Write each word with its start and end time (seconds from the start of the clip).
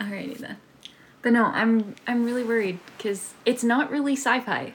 Alrighty 0.00 0.38
then. 0.38 0.56
But 1.22 1.32
no, 1.32 1.46
I'm 1.46 1.94
I'm 2.06 2.24
really 2.24 2.44
worried 2.44 2.78
because 2.96 3.34
it's 3.44 3.62
not 3.62 3.90
really 3.90 4.14
sci-fi. 4.14 4.72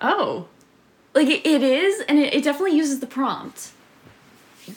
Oh. 0.00 0.48
Like 1.14 1.28
it, 1.28 1.46
it 1.46 1.62
is, 1.62 2.00
and 2.08 2.18
it, 2.18 2.34
it 2.34 2.44
definitely 2.44 2.76
uses 2.76 3.00
the 3.00 3.06
prompt. 3.06 3.72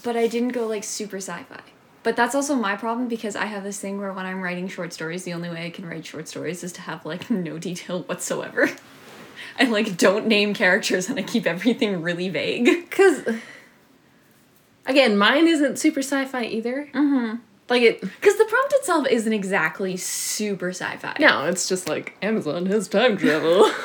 But 0.03 0.15
I 0.15 0.27
didn't 0.27 0.49
go 0.49 0.67
like 0.67 0.83
super 0.83 1.17
sci-fi. 1.17 1.61
But 2.03 2.15
that's 2.15 2.35
also 2.35 2.55
my 2.55 2.75
problem 2.75 3.07
because 3.07 3.35
I 3.35 3.45
have 3.45 3.63
this 3.63 3.79
thing 3.79 3.99
where 3.99 4.13
when 4.13 4.25
I'm 4.25 4.41
writing 4.41 4.67
short 4.67 4.93
stories, 4.93 5.23
the 5.23 5.33
only 5.33 5.49
way 5.49 5.65
I 5.65 5.69
can 5.69 5.85
write 5.85 6.05
short 6.05 6.27
stories 6.27 6.63
is 6.63 6.71
to 6.73 6.81
have 6.81 7.05
like 7.05 7.29
no 7.29 7.57
detail 7.57 8.03
whatsoever. 8.03 8.69
I 9.59 9.65
like 9.65 9.97
don't 9.97 10.27
name 10.27 10.53
characters 10.53 11.09
and 11.09 11.19
I 11.19 11.23
keep 11.23 11.45
everything 11.45 12.01
really 12.01 12.29
vague. 12.29 12.65
Because, 12.65 13.27
again, 14.85 15.17
mine 15.17 15.47
isn't 15.47 15.79
super 15.79 15.99
sci 16.01 16.25
fi 16.25 16.43
either. 16.45 16.89
Mm-hmm. 16.93 17.35
Like, 17.69 17.81
it. 17.81 18.01
Because 18.01 18.37
the 18.37 18.45
prompt 18.45 18.73
itself 18.73 19.07
isn't 19.09 19.33
exactly 19.33 19.97
super 19.97 20.69
sci-fi. 20.69 21.15
No, 21.19 21.45
it's 21.45 21.67
just 21.67 21.87
like 21.89 22.15
Amazon 22.21 22.65
has 22.67 22.87
time 22.87 23.17
travel. 23.17 23.69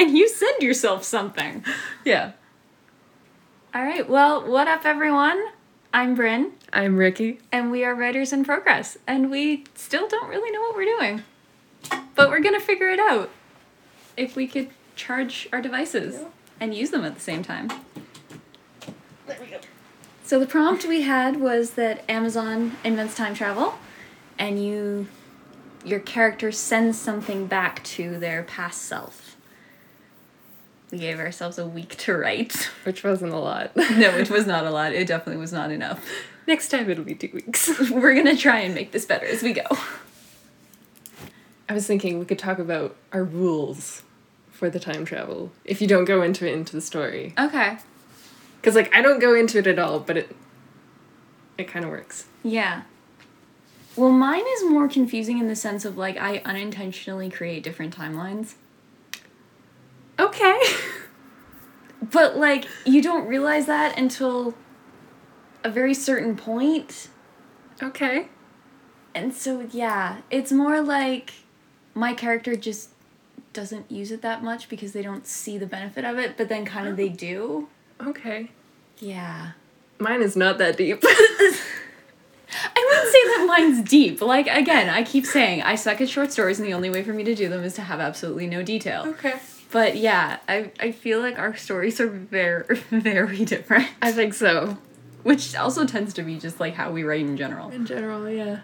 And 0.00 0.16
you 0.16 0.28
send 0.28 0.62
yourself 0.62 1.02
something. 1.02 1.64
yeah. 2.04 2.30
All 3.74 3.82
right. 3.82 4.08
Well, 4.08 4.48
what 4.48 4.68
up, 4.68 4.84
everyone? 4.84 5.44
I'm 5.92 6.14
Bryn, 6.14 6.52
I'm 6.72 6.96
Ricky. 6.96 7.40
and 7.50 7.72
we 7.72 7.82
are 7.84 7.96
writers 7.96 8.32
in 8.32 8.44
progress, 8.44 8.96
and 9.08 9.28
we 9.28 9.64
still 9.74 10.06
don't 10.06 10.28
really 10.28 10.52
know 10.52 10.60
what 10.60 10.76
we're 10.76 10.84
doing, 10.84 11.22
but 12.14 12.28
we're 12.30 12.38
gonna 12.40 12.60
figure 12.60 12.90
it 12.90 13.00
out. 13.00 13.30
If 14.16 14.36
we 14.36 14.46
could 14.46 14.68
charge 14.94 15.48
our 15.52 15.60
devices 15.60 16.20
Yeah. 16.20 16.28
and 16.60 16.74
use 16.74 16.90
them 16.90 17.04
at 17.04 17.14
the 17.16 17.20
same 17.20 17.42
time. 17.42 17.68
There 19.26 19.36
we 19.40 19.46
go. 19.46 19.58
So 20.28 20.38
the 20.38 20.44
prompt 20.44 20.84
we 20.84 21.00
had 21.00 21.40
was 21.40 21.70
that 21.70 22.04
Amazon 22.06 22.76
invents 22.84 23.14
time 23.14 23.32
travel, 23.32 23.78
and 24.38 24.62
you, 24.62 25.06
your 25.86 26.00
character 26.00 26.52
sends 26.52 26.98
something 26.98 27.46
back 27.46 27.82
to 27.84 28.18
their 28.18 28.42
past 28.42 28.82
self. 28.82 29.38
We 30.90 30.98
gave 30.98 31.18
ourselves 31.18 31.56
a 31.56 31.66
week 31.66 31.96
to 32.00 32.14
write. 32.14 32.68
Which 32.84 33.02
wasn't 33.02 33.32
a 33.32 33.38
lot. 33.38 33.74
no, 33.74 34.18
which 34.18 34.28
was 34.28 34.46
not 34.46 34.66
a 34.66 34.70
lot. 34.70 34.92
It 34.92 35.08
definitely 35.08 35.40
was 35.40 35.54
not 35.54 35.70
enough. 35.70 36.06
Next 36.46 36.68
time 36.68 36.90
it'll 36.90 37.04
be 37.04 37.14
two 37.14 37.30
weeks. 37.32 37.80
We're 37.90 38.14
gonna 38.14 38.36
try 38.36 38.58
and 38.58 38.74
make 38.74 38.92
this 38.92 39.06
better 39.06 39.24
as 39.24 39.42
we 39.42 39.54
go. 39.54 39.62
I 41.70 41.72
was 41.72 41.86
thinking 41.86 42.18
we 42.18 42.26
could 42.26 42.38
talk 42.38 42.58
about 42.58 42.96
our 43.14 43.24
rules 43.24 44.02
for 44.50 44.68
the 44.68 44.78
time 44.78 45.06
travel 45.06 45.52
if 45.64 45.80
you 45.80 45.88
don't 45.88 46.04
go 46.04 46.20
into 46.20 46.46
it 46.46 46.52
into 46.52 46.74
the 46.76 46.82
story. 46.82 47.32
Okay. 47.38 47.78
Because, 48.60 48.74
like, 48.74 48.94
I 48.94 49.00
don't 49.02 49.20
go 49.20 49.34
into 49.34 49.58
it 49.58 49.66
at 49.66 49.78
all, 49.78 50.00
but 50.00 50.16
it. 50.16 50.36
It 51.56 51.66
kind 51.68 51.84
of 51.84 51.90
works. 51.90 52.26
Yeah. 52.44 52.82
Well, 53.98 54.12
mine 54.12 54.44
is 54.54 54.64
more 54.64 54.86
confusing 54.86 55.38
in 55.38 55.48
the 55.48 55.56
sense 55.56 55.84
of 55.84 55.98
like 55.98 56.16
I 56.16 56.40
unintentionally 56.44 57.28
create 57.28 57.64
different 57.64 57.96
timelines. 57.96 58.54
Okay. 60.18 60.60
But 62.00 62.36
like 62.36 62.68
you 62.86 63.02
don't 63.02 63.26
realize 63.26 63.66
that 63.66 63.98
until 63.98 64.54
a 65.64 65.68
very 65.68 65.94
certain 65.94 66.36
point. 66.36 67.08
okay. 67.82 68.28
And 69.16 69.34
so 69.34 69.66
yeah, 69.72 70.18
it's 70.30 70.52
more 70.52 70.80
like 70.80 71.32
my 71.94 72.14
character 72.14 72.54
just 72.54 72.90
doesn't 73.52 73.90
use 73.90 74.12
it 74.12 74.22
that 74.22 74.44
much 74.44 74.68
because 74.68 74.92
they 74.92 75.02
don't 75.02 75.26
see 75.26 75.58
the 75.58 75.66
benefit 75.66 76.04
of 76.04 76.18
it, 76.18 76.36
but 76.36 76.48
then 76.48 76.64
kind 76.64 76.86
of 76.86 76.96
they 76.96 77.10
oh. 77.10 77.14
do. 77.14 77.68
Okay. 78.06 78.50
Yeah. 78.98 79.52
Mine 79.98 80.22
is 80.22 80.36
not 80.36 80.58
that 80.58 80.76
deep. 80.76 81.00
I 81.04 82.86
wouldn't 82.88 83.12
say 83.12 83.24
that 83.24 83.44
mine's 83.46 83.88
deep. 83.88 84.20
Like 84.22 84.46
again, 84.46 84.88
I 84.88 85.02
keep 85.02 85.26
saying 85.26 85.62
I 85.62 85.74
suck 85.74 86.00
at 86.00 86.08
short 86.08 86.32
stories, 86.32 86.58
and 86.58 86.66
the 86.66 86.74
only 86.74 86.90
way 86.90 87.02
for 87.02 87.12
me 87.12 87.24
to 87.24 87.34
do 87.34 87.48
them 87.48 87.62
is 87.64 87.74
to 87.74 87.82
have 87.82 88.00
absolutely 88.00 88.46
no 88.46 88.62
detail. 88.62 89.04
okay. 89.08 89.34
But 89.70 89.96
yeah, 89.96 90.38
I 90.48 90.70
I 90.80 90.92
feel 90.92 91.20
like 91.20 91.38
our 91.38 91.54
stories 91.56 92.00
are 92.00 92.06
very 92.08 92.76
very 92.90 93.44
different, 93.44 93.88
I 94.00 94.12
think 94.12 94.32
so. 94.34 94.78
which 95.24 95.54
also 95.56 95.84
tends 95.84 96.14
to 96.14 96.22
be 96.22 96.38
just 96.38 96.58
like 96.58 96.74
how 96.74 96.90
we 96.90 97.04
write 97.04 97.20
in 97.20 97.36
general. 97.36 97.68
In 97.70 97.84
general, 97.84 98.28
yeah. 98.30 98.60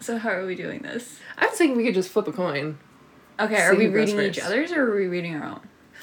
So 0.00 0.16
how 0.16 0.30
are 0.30 0.46
we 0.46 0.54
doing 0.54 0.80
this? 0.80 1.18
I 1.36 1.46
was 1.46 1.58
thinking 1.58 1.76
we 1.76 1.84
could 1.84 1.94
just 1.94 2.08
flip 2.08 2.26
a 2.26 2.32
coin. 2.32 2.78
Okay, 3.38 3.56
See 3.56 3.62
are 3.62 3.74
we 3.74 3.84
who 3.86 3.92
goes 3.92 4.12
reading 4.12 4.30
each 4.30 4.40
other's 4.40 4.72
or 4.72 4.90
are 4.90 4.96
we 4.96 5.06
reading 5.08 5.34
our 5.36 5.44
own? 5.46 5.60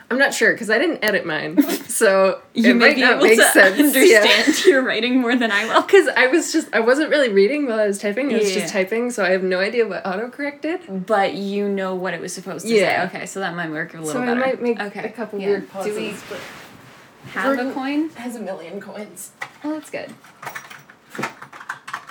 I'm 0.09 0.17
not 0.17 0.33
sure 0.33 0.53
because 0.53 0.69
I 0.69 0.77
didn't 0.77 1.03
edit 1.03 1.25
mine, 1.25 1.61
so 1.89 2.41
You 2.53 2.71
it 2.71 2.73
may 2.75 2.87
might 2.87 2.95
be 2.95 3.01
not 3.01 3.13
able 3.17 3.23
make 3.23 3.37
to 3.37 3.43
sense. 3.43 3.77
understand 3.79 4.65
your 4.65 4.81
writing 4.81 5.19
more 5.19 5.35
than 5.35 5.51
I 5.51 5.65
will. 5.65 5.81
Because 5.81 6.07
I 6.07 6.27
was 6.27 6.53
just 6.53 6.73
I 6.73 6.79
wasn't 6.79 7.09
really 7.09 7.29
reading 7.29 7.67
while 7.67 7.79
I 7.79 7.87
was 7.87 7.97
typing. 7.97 8.33
I 8.33 8.37
was 8.37 8.53
Yeah. 8.55 8.61
just 8.61 8.71
typing, 8.73 9.11
so 9.11 9.25
I 9.25 9.31
have 9.31 9.43
no 9.43 9.59
idea 9.59 9.85
what 9.85 10.03
autocorrect 10.05 10.61
did. 10.61 11.05
But 11.05 11.33
you 11.33 11.67
know 11.67 11.93
what 11.95 12.13
it 12.13 12.21
was 12.21 12.33
supposed 12.33 12.65
to 12.67 12.73
Yeah. 12.73 13.09
say. 13.09 13.17
Okay, 13.17 13.25
so 13.25 13.41
that 13.41 13.53
might 13.55 13.69
work 13.69 13.93
a 13.93 13.97
little 13.97 14.13
So 14.13 14.21
I 14.21 14.33
might 14.33 14.61
make 14.61 14.79
okay. 14.79 15.03
a 15.05 15.09
couple 15.11 15.39
yeah. 15.39 15.47
weird 15.47 15.61
Do 15.63 15.67
pauses. 15.67 15.95
we 15.97 16.15
but 16.29 16.39
have 17.33 17.59
a 17.59 17.73
coin? 17.73 18.09
has 18.11 18.35
a 18.37 18.39
million 18.41 18.79
coins 18.79 19.31
Oh, 19.63 19.73
that's 19.73 19.89
good. 19.89 20.13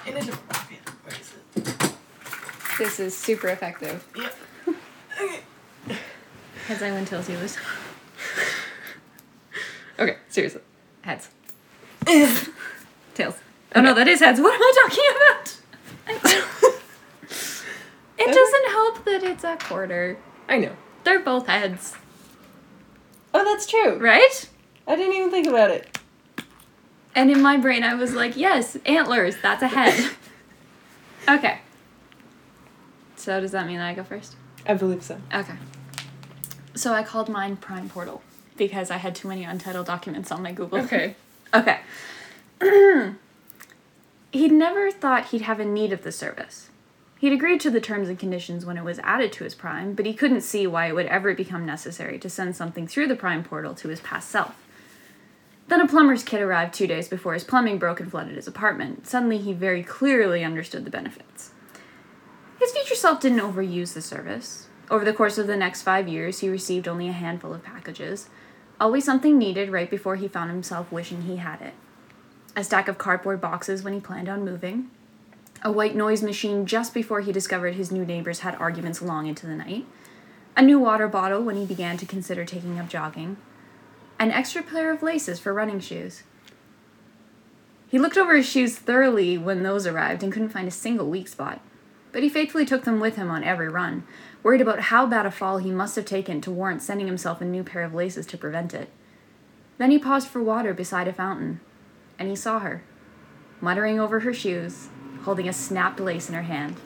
in 0.07 0.17
a 0.17 0.21
different 0.21 0.49
pocket. 0.51 0.79
Where 1.05 1.17
is 1.19 1.33
it? 1.57 1.93
This 2.79 3.01
is 3.01 3.17
super 3.17 3.49
effective. 3.49 4.05
Yep. 4.15 4.37
Heads, 6.66 6.82
I 6.82 6.91
win, 6.93 7.04
tails, 7.04 7.28
you 7.28 7.38
lose. 7.38 7.56
Okay. 9.99 10.19
Seriously. 10.28 10.60
Heads. 11.00 11.31
Tails. 13.15 13.34
Oh 13.75 13.81
no, 13.81 13.94
that 13.94 14.06
is 14.06 14.21
heads. 14.21 14.38
What 14.38 14.53
am 14.54 14.60
I 14.60 14.72
talking 14.84 15.05
about? 15.16 16.75
it 18.19 18.26
doesn't 18.26 18.71
help 18.72 19.05
that 19.06 19.22
it's 19.22 19.43
a 19.43 19.56
quarter. 19.56 20.19
I 20.50 20.59
know. 20.59 20.76
They're 21.05 21.21
both 21.21 21.47
heads, 21.47 21.94
Oh, 23.32 23.43
that's 23.43 23.66
true. 23.66 23.99
right? 23.99 24.50
I 24.87 24.97
didn't 24.97 25.15
even 25.15 25.31
think 25.31 25.47
about 25.47 25.71
it. 25.71 25.99
And 27.15 27.31
in 27.31 27.41
my 27.41 27.56
brain, 27.56 27.82
I 27.82 27.94
was 27.94 28.12
like, 28.12 28.37
yes, 28.37 28.76
antlers, 28.84 29.37
that's 29.41 29.62
a 29.62 29.69
head. 29.69 30.10
okay. 31.26 31.60
So 33.16 33.41
does 33.41 33.53
that 33.53 33.66
mean 33.66 33.78
that 33.78 33.87
I 33.87 33.94
go 33.94 34.05
first? 34.05 34.37
I 34.66 34.75
believe 34.75 35.03
so. 35.03 35.19
Okay. 35.32 35.55
So 36.76 36.92
I 36.92 37.03
called 37.03 37.28
mine 37.31 37.56
Prime 37.56 37.88
Portal 37.88 38.22
because 38.56 38.91
I 38.91 38.98
had 38.98 39.14
too 39.14 39.28
many 39.28 39.44
untitled 39.44 39.87
documents 39.87 40.31
on 40.31 40.42
my 40.42 40.53
Google. 40.53 40.78
Okay. 40.81 41.16
Okay. 41.54 41.78
he'd 44.32 44.53
never 44.53 44.91
thought 44.91 45.26
he'd 45.26 45.42
have 45.42 45.60
a 45.60 45.64
need 45.64 45.92
of 45.92 46.03
the 46.03 46.10
service. 46.10 46.70
He'd 47.19 47.32
agreed 47.32 47.60
to 47.60 47.70
the 47.70 47.81
terms 47.81 48.09
and 48.09 48.19
conditions 48.19 48.66
when 48.66 48.76
it 48.76 48.84
was 48.84 48.98
added 48.98 49.32
to 49.34 49.44
his 49.44 49.54
Prime, 49.54 49.94
but 49.94 50.04
he 50.04 50.12
couldn't 50.12 50.41
see 50.41 50.66
why 50.66 50.87
it 50.87 50.94
would 50.94 51.06
ever 51.06 51.34
become 51.34 51.64
necessary 51.64 52.19
to 52.19 52.28
send 52.28 52.56
something 52.56 52.88
through 52.88 53.06
the 53.06 53.14
Prime 53.14 53.44
portal 53.44 53.75
to 53.76 53.88
his 53.88 54.00
past 54.00 54.28
self. 54.28 54.56
Then 55.69 55.81
a 55.81 55.88
plumber's 55.88 56.25
kit 56.25 56.43
arrived 56.43 56.75
two 56.75 56.88
days 56.88 57.08
before 57.08 57.34
his 57.34 57.44
plumbing 57.44 57.78
broke 57.78 58.00
and 58.00 58.10
flooded 58.10 58.34
his 58.34 58.48
apartment. 58.48 59.06
Suddenly, 59.06 59.38
he 59.38 59.53
very 59.53 59.84
clearly 59.84 60.44
understood 60.44 60.84
the 60.84 60.91
benefits. 60.91 61.53
His 62.58 62.72
future 62.72 62.97
self 62.97 63.20
didn't 63.20 63.38
overuse 63.38 63.94
the 63.94 64.03
service. 64.03 64.66
Over 64.89 65.05
the 65.05 65.13
course 65.13 65.37
of 65.37 65.47
the 65.47 65.57
next 65.57 65.83
five 65.83 66.07
years, 66.07 66.41
he 66.41 66.49
received 66.49 66.87
only 66.87 67.09
a 67.09 67.13
handful 67.13 67.53
of 67.53 67.65
packages, 67.65 68.29
always 68.81 69.05
something 69.05 69.37
needed 69.37 69.71
right 69.71 69.91
before 69.91 70.17
he 70.17 70.29
found 70.29 70.51
himself 70.51 70.93
wishing 70.93 71.23
he 71.23 71.37
had 71.37 71.61
it. 71.61 71.75
A 72.55 72.63
stack 72.63 72.87
of 72.89 72.99
cardboard 72.99 73.41
boxes 73.41 73.83
when 73.83 73.93
he 73.93 74.01
planned 74.01 74.29
on 74.29 74.45
moving, 74.45 74.91
a 75.63 75.73
white 75.73 75.97
noise 75.97 76.23
machine 76.23 76.67
just 76.67 76.95
before 76.95 77.21
he 77.21 77.33
discovered 77.33 77.75
his 77.75 77.91
new 77.91 78.05
neighbors 78.05 78.41
had 78.41 78.55
arguments 78.57 79.03
long 79.03 79.27
into 79.27 79.47
the 79.47 79.57
night, 79.57 79.87
a 80.57 80.63
new 80.63 80.79
water 80.79 81.09
bottle 81.09 81.43
when 81.43 81.57
he 81.57 81.67
began 81.67 81.97
to 81.97 82.07
consider 82.07 82.45
taking 82.45 82.79
up 82.79 82.89
jogging, 82.89 83.37
an 84.19 84.31
extra 84.31 84.63
pair 84.63 84.93
of 84.93 85.03
laces 85.03 85.41
for 85.41 85.53
running 85.53 85.81
shoes. 85.81 86.23
He 87.89 87.99
looked 87.99 88.17
over 88.17 88.37
his 88.37 88.49
shoes 88.49 88.77
thoroughly 88.77 89.37
when 89.37 89.63
those 89.63 89.87
arrived 89.87 90.23
and 90.23 90.32
couldn't 90.32 90.50
find 90.50 90.69
a 90.69 90.73
single 90.73 91.09
weak 91.09 91.29
spot, 91.29 91.61
but 92.12 92.23
he 92.23 92.29
faithfully 92.29 92.65
took 92.65 92.85
them 92.85 93.00
with 93.00 93.17
him 93.17 93.31
on 93.31 93.44
every 93.44 93.69
run, 93.69 94.05
worried 94.46 94.60
about 94.60 94.78
how 94.78 95.04
bad 95.04 95.26
a 95.26 95.31
fall 95.32 95.58
he 95.58 95.72
must 95.72 95.96
have 95.96 96.04
taken 96.04 96.40
to 96.40 96.52
warrant 96.52 96.81
sending 96.81 97.08
himself 97.08 97.40
a 97.40 97.44
new 97.44 97.64
pair 97.64 97.82
of 97.82 97.93
laces 97.93 98.25
to 98.25 98.38
prevent 98.38 98.72
it. 98.72 98.88
Then 99.76 99.90
he 99.90 99.98
paused 99.98 100.28
for 100.28 100.40
water 100.40 100.72
beside 100.72 101.08
a 101.08 101.12
fountain, 101.12 101.58
and 102.16 102.28
he 102.28 102.37
saw 102.37 102.60
her, 102.60 102.84
muttering 103.60 103.98
over 103.98 104.20
her 104.20 104.32
shoes, 104.32 104.87
holding 105.25 105.48
a 105.48 105.52
snapped 105.52 105.98
lace 105.98 106.28
in 106.28 106.37
her 106.37 106.43
hand. 106.43 106.76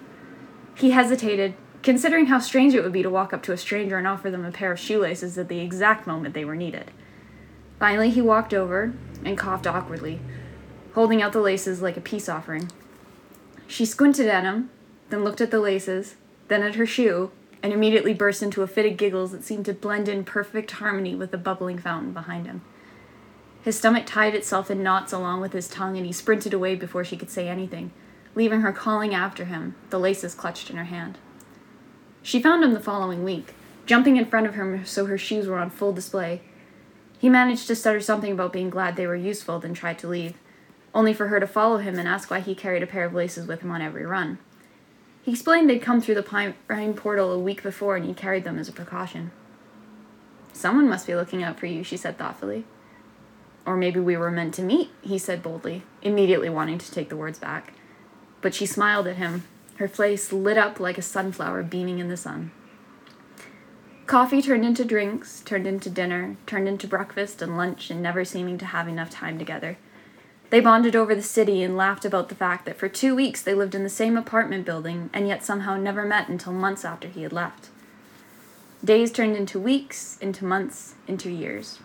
He 0.74 0.92
hesitated, 0.92 1.52
considering 1.82 2.28
how 2.28 2.38
strange 2.38 2.72
it 2.72 2.82
would 2.82 2.94
be 2.94 3.02
to 3.02 3.10
walk 3.10 3.34
up 3.34 3.42
to 3.42 3.52
a 3.52 3.58
stranger 3.58 3.98
and 3.98 4.06
offer 4.06 4.30
them 4.30 4.46
a 4.46 4.50
pair 4.50 4.72
of 4.72 4.80
shoelaces 4.80 5.36
at 5.36 5.50
the 5.50 5.60
exact 5.60 6.06
moment 6.06 6.32
they 6.32 6.46
were 6.46 6.56
needed. 6.56 6.90
Finally, 7.78 8.08
he 8.08 8.22
walked 8.22 8.54
over 8.54 8.94
and 9.22 9.36
coughed 9.36 9.66
awkwardly, 9.66 10.18
holding 10.94 11.20
out 11.20 11.34
the 11.34 11.40
laces 11.40 11.82
like 11.82 11.98
a 11.98 12.00
peace 12.00 12.26
offering. 12.26 12.72
She 13.66 13.84
squinted 13.84 14.28
at 14.28 14.44
him, 14.44 14.70
then 15.10 15.24
looked 15.24 15.42
at 15.42 15.50
the 15.50 15.60
laces, 15.60 16.14
then 16.48 16.62
at 16.62 16.76
her 16.76 16.86
shoe, 16.86 17.32
and 17.62 17.72
immediately 17.72 18.14
burst 18.14 18.42
into 18.42 18.62
a 18.62 18.66
fit 18.66 18.86
of 18.86 18.96
giggles 18.96 19.32
that 19.32 19.44
seemed 19.44 19.64
to 19.66 19.74
blend 19.74 20.08
in 20.08 20.24
perfect 20.24 20.70
harmony 20.72 21.14
with 21.14 21.30
the 21.30 21.38
bubbling 21.38 21.78
fountain 21.78 22.12
behind 22.12 22.46
him. 22.46 22.62
His 23.62 23.76
stomach 23.76 24.06
tied 24.06 24.34
itself 24.34 24.70
in 24.70 24.82
knots 24.82 25.12
along 25.12 25.40
with 25.40 25.52
his 25.52 25.68
tongue, 25.68 25.96
and 25.96 26.06
he 26.06 26.12
sprinted 26.12 26.54
away 26.54 26.74
before 26.74 27.04
she 27.04 27.16
could 27.16 27.30
say 27.30 27.48
anything, 27.48 27.92
leaving 28.34 28.62
her 28.62 28.72
calling 28.72 29.14
after 29.14 29.44
him, 29.44 29.74
the 29.90 29.98
laces 29.98 30.34
clutched 30.34 30.70
in 30.70 30.76
her 30.76 30.84
hand. 30.84 31.18
She 32.22 32.40
found 32.40 32.64
him 32.64 32.72
the 32.72 32.80
following 32.80 33.22
week, 33.22 33.54
jumping 33.84 34.16
in 34.16 34.26
front 34.26 34.46
of 34.46 34.54
him 34.54 34.84
so 34.86 35.06
her 35.06 35.18
shoes 35.18 35.46
were 35.46 35.58
on 35.58 35.70
full 35.70 35.92
display. 35.92 36.40
He 37.18 37.28
managed 37.28 37.66
to 37.66 37.76
stutter 37.76 38.00
something 38.00 38.32
about 38.32 38.52
being 38.52 38.70
glad 38.70 38.96
they 38.96 39.06
were 39.06 39.16
useful, 39.16 39.58
then 39.58 39.74
tried 39.74 39.98
to 39.98 40.08
leave, 40.08 40.34
only 40.94 41.12
for 41.12 41.28
her 41.28 41.38
to 41.38 41.46
follow 41.46 41.78
him 41.78 41.98
and 41.98 42.08
ask 42.08 42.30
why 42.30 42.40
he 42.40 42.54
carried 42.54 42.82
a 42.82 42.86
pair 42.86 43.04
of 43.04 43.14
laces 43.14 43.46
with 43.46 43.60
him 43.60 43.70
on 43.70 43.82
every 43.82 44.06
run. 44.06 44.38
He 45.31 45.35
explained 45.35 45.71
they'd 45.71 45.79
come 45.79 46.00
through 46.00 46.17
the 46.17 46.25
Prime 46.25 46.94
portal 46.94 47.32
a 47.32 47.38
week 47.38 47.62
before 47.62 47.94
and 47.94 48.05
he 48.05 48.15
carried 48.15 48.43
them 48.43 48.59
as 48.59 48.69
a 48.69 48.73
precaution. 48.73 49.31
Someone 50.53 50.88
must 50.88 51.06
be 51.06 51.15
looking 51.15 51.41
out 51.41 51.56
for 51.56 51.67
you, 51.67 51.85
she 51.85 51.97
said 51.97 52.19
thoughtfully. 52.19 52.65
Or 53.65 53.77
maybe 53.77 54.00
we 54.00 54.17
were 54.17 54.32
meant 54.32 54.55
to 54.55 54.62
meet, 54.62 54.91
he 55.03 55.19
said 55.19 55.41
boldly, 55.41 55.85
immediately 56.03 56.49
wanting 56.49 56.79
to 56.79 56.91
take 56.91 57.11
the 57.11 57.17
words 57.17 57.38
back. 57.38 57.75
But 58.41 58.56
she 58.56 58.67
smiled 58.67 59.06
at 59.06 59.19
him, 59.19 59.44
her 59.77 59.87
face 59.87 60.32
lit 60.32 60.59
up 60.59 60.81
like 60.81 60.99
a 60.99 61.00
sunflower 61.00 61.62
beaming 61.62 62.00
in 62.00 62.09
the 62.09 62.17
sun. 62.17 62.50
Coffee 64.09 64.43
turned 64.43 64.65
into 64.65 64.85
drinks, 64.85 65.43
turned 65.43 65.69
into 65.69 65.88
dinner, 65.88 66.38
turned 66.44 66.67
into 66.67 66.88
breakfast 66.88 67.41
and 67.41 67.56
lunch, 67.56 67.88
and 67.88 68.03
never 68.03 68.25
seeming 68.25 68.59
to 68.59 68.67
have 68.67 68.88
enough 68.88 69.11
time 69.11 69.38
together. 69.38 69.79
They 70.50 70.61
bonded 70.61 70.97
over 70.97 71.14
the 71.14 71.23
city 71.23 71.62
and 71.62 71.76
laughed 71.76 72.05
about 72.05 72.29
the 72.29 72.35
fact 72.35 72.67
that 72.67 72.76
for 72.76 72.88
two 72.88 73.14
weeks 73.14 73.41
they 73.41 73.55
lived 73.55 73.75
in 73.75 73.85
the 73.85 73.88
same 73.88 74.17
apartment 74.17 74.67
building 74.67 75.08
and 75.12 75.29
yet 75.29 75.44
somehow 75.44 75.76
never 75.76 76.05
met 76.05 76.29
until 76.29 76.52
months 76.52 76.85
after 76.85 77.06
he 77.08 77.23
had 77.23 77.32
left. 77.32 77.69
Days 78.85 79.12
turned 79.12 79.37
into 79.37 79.61
weeks, 79.61 80.19
into 80.20 80.44
months, 80.44 80.94
into 81.06 81.31
years. 81.31 81.79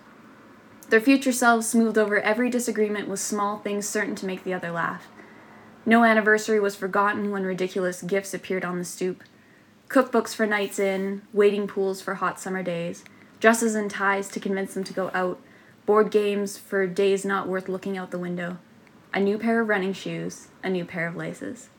Their 0.89 1.01
future 1.01 1.31
selves 1.31 1.67
smoothed 1.67 1.97
over 1.97 2.19
every 2.19 2.49
disagreement 2.49 3.07
with 3.07 3.19
small 3.19 3.59
things 3.59 3.87
certain 3.87 4.15
to 4.15 4.25
make 4.25 4.43
the 4.43 4.53
other 4.53 4.71
laugh. 4.71 5.07
No 5.85 6.03
anniversary 6.03 6.59
was 6.59 6.75
forgotten 6.75 7.31
when 7.31 7.43
ridiculous 7.43 8.01
gifts 8.01 8.33
appeared 8.33 8.65
on 8.65 8.79
the 8.79 8.85
stoop. 8.85 9.23
Cookbooks 9.89 10.33
for 10.33 10.47
nights 10.47 10.79
in, 10.79 11.21
wading 11.33 11.67
pools 11.67 12.01
for 12.01 12.15
hot 12.15 12.39
summer 12.39 12.63
days, 12.63 13.03
dresses 13.39 13.75
and 13.75 13.91
ties 13.91 14.27
to 14.29 14.39
convince 14.39 14.73
them 14.73 14.83
to 14.83 14.93
go 14.93 15.11
out, 15.13 15.39
board 15.85 16.09
games 16.11 16.57
for 16.57 16.87
days 16.87 17.23
not 17.23 17.47
worth 17.47 17.69
looking 17.69 17.97
out 17.97 18.11
the 18.11 18.19
window, 18.19 18.57
a 19.13 19.19
new 19.19 19.37
pair 19.37 19.61
of 19.61 19.69
running 19.69 19.93
shoes, 19.93 20.47
a 20.63 20.69
new 20.69 20.83
pair 20.83 21.07
of 21.07 21.15
laces. 21.15 21.69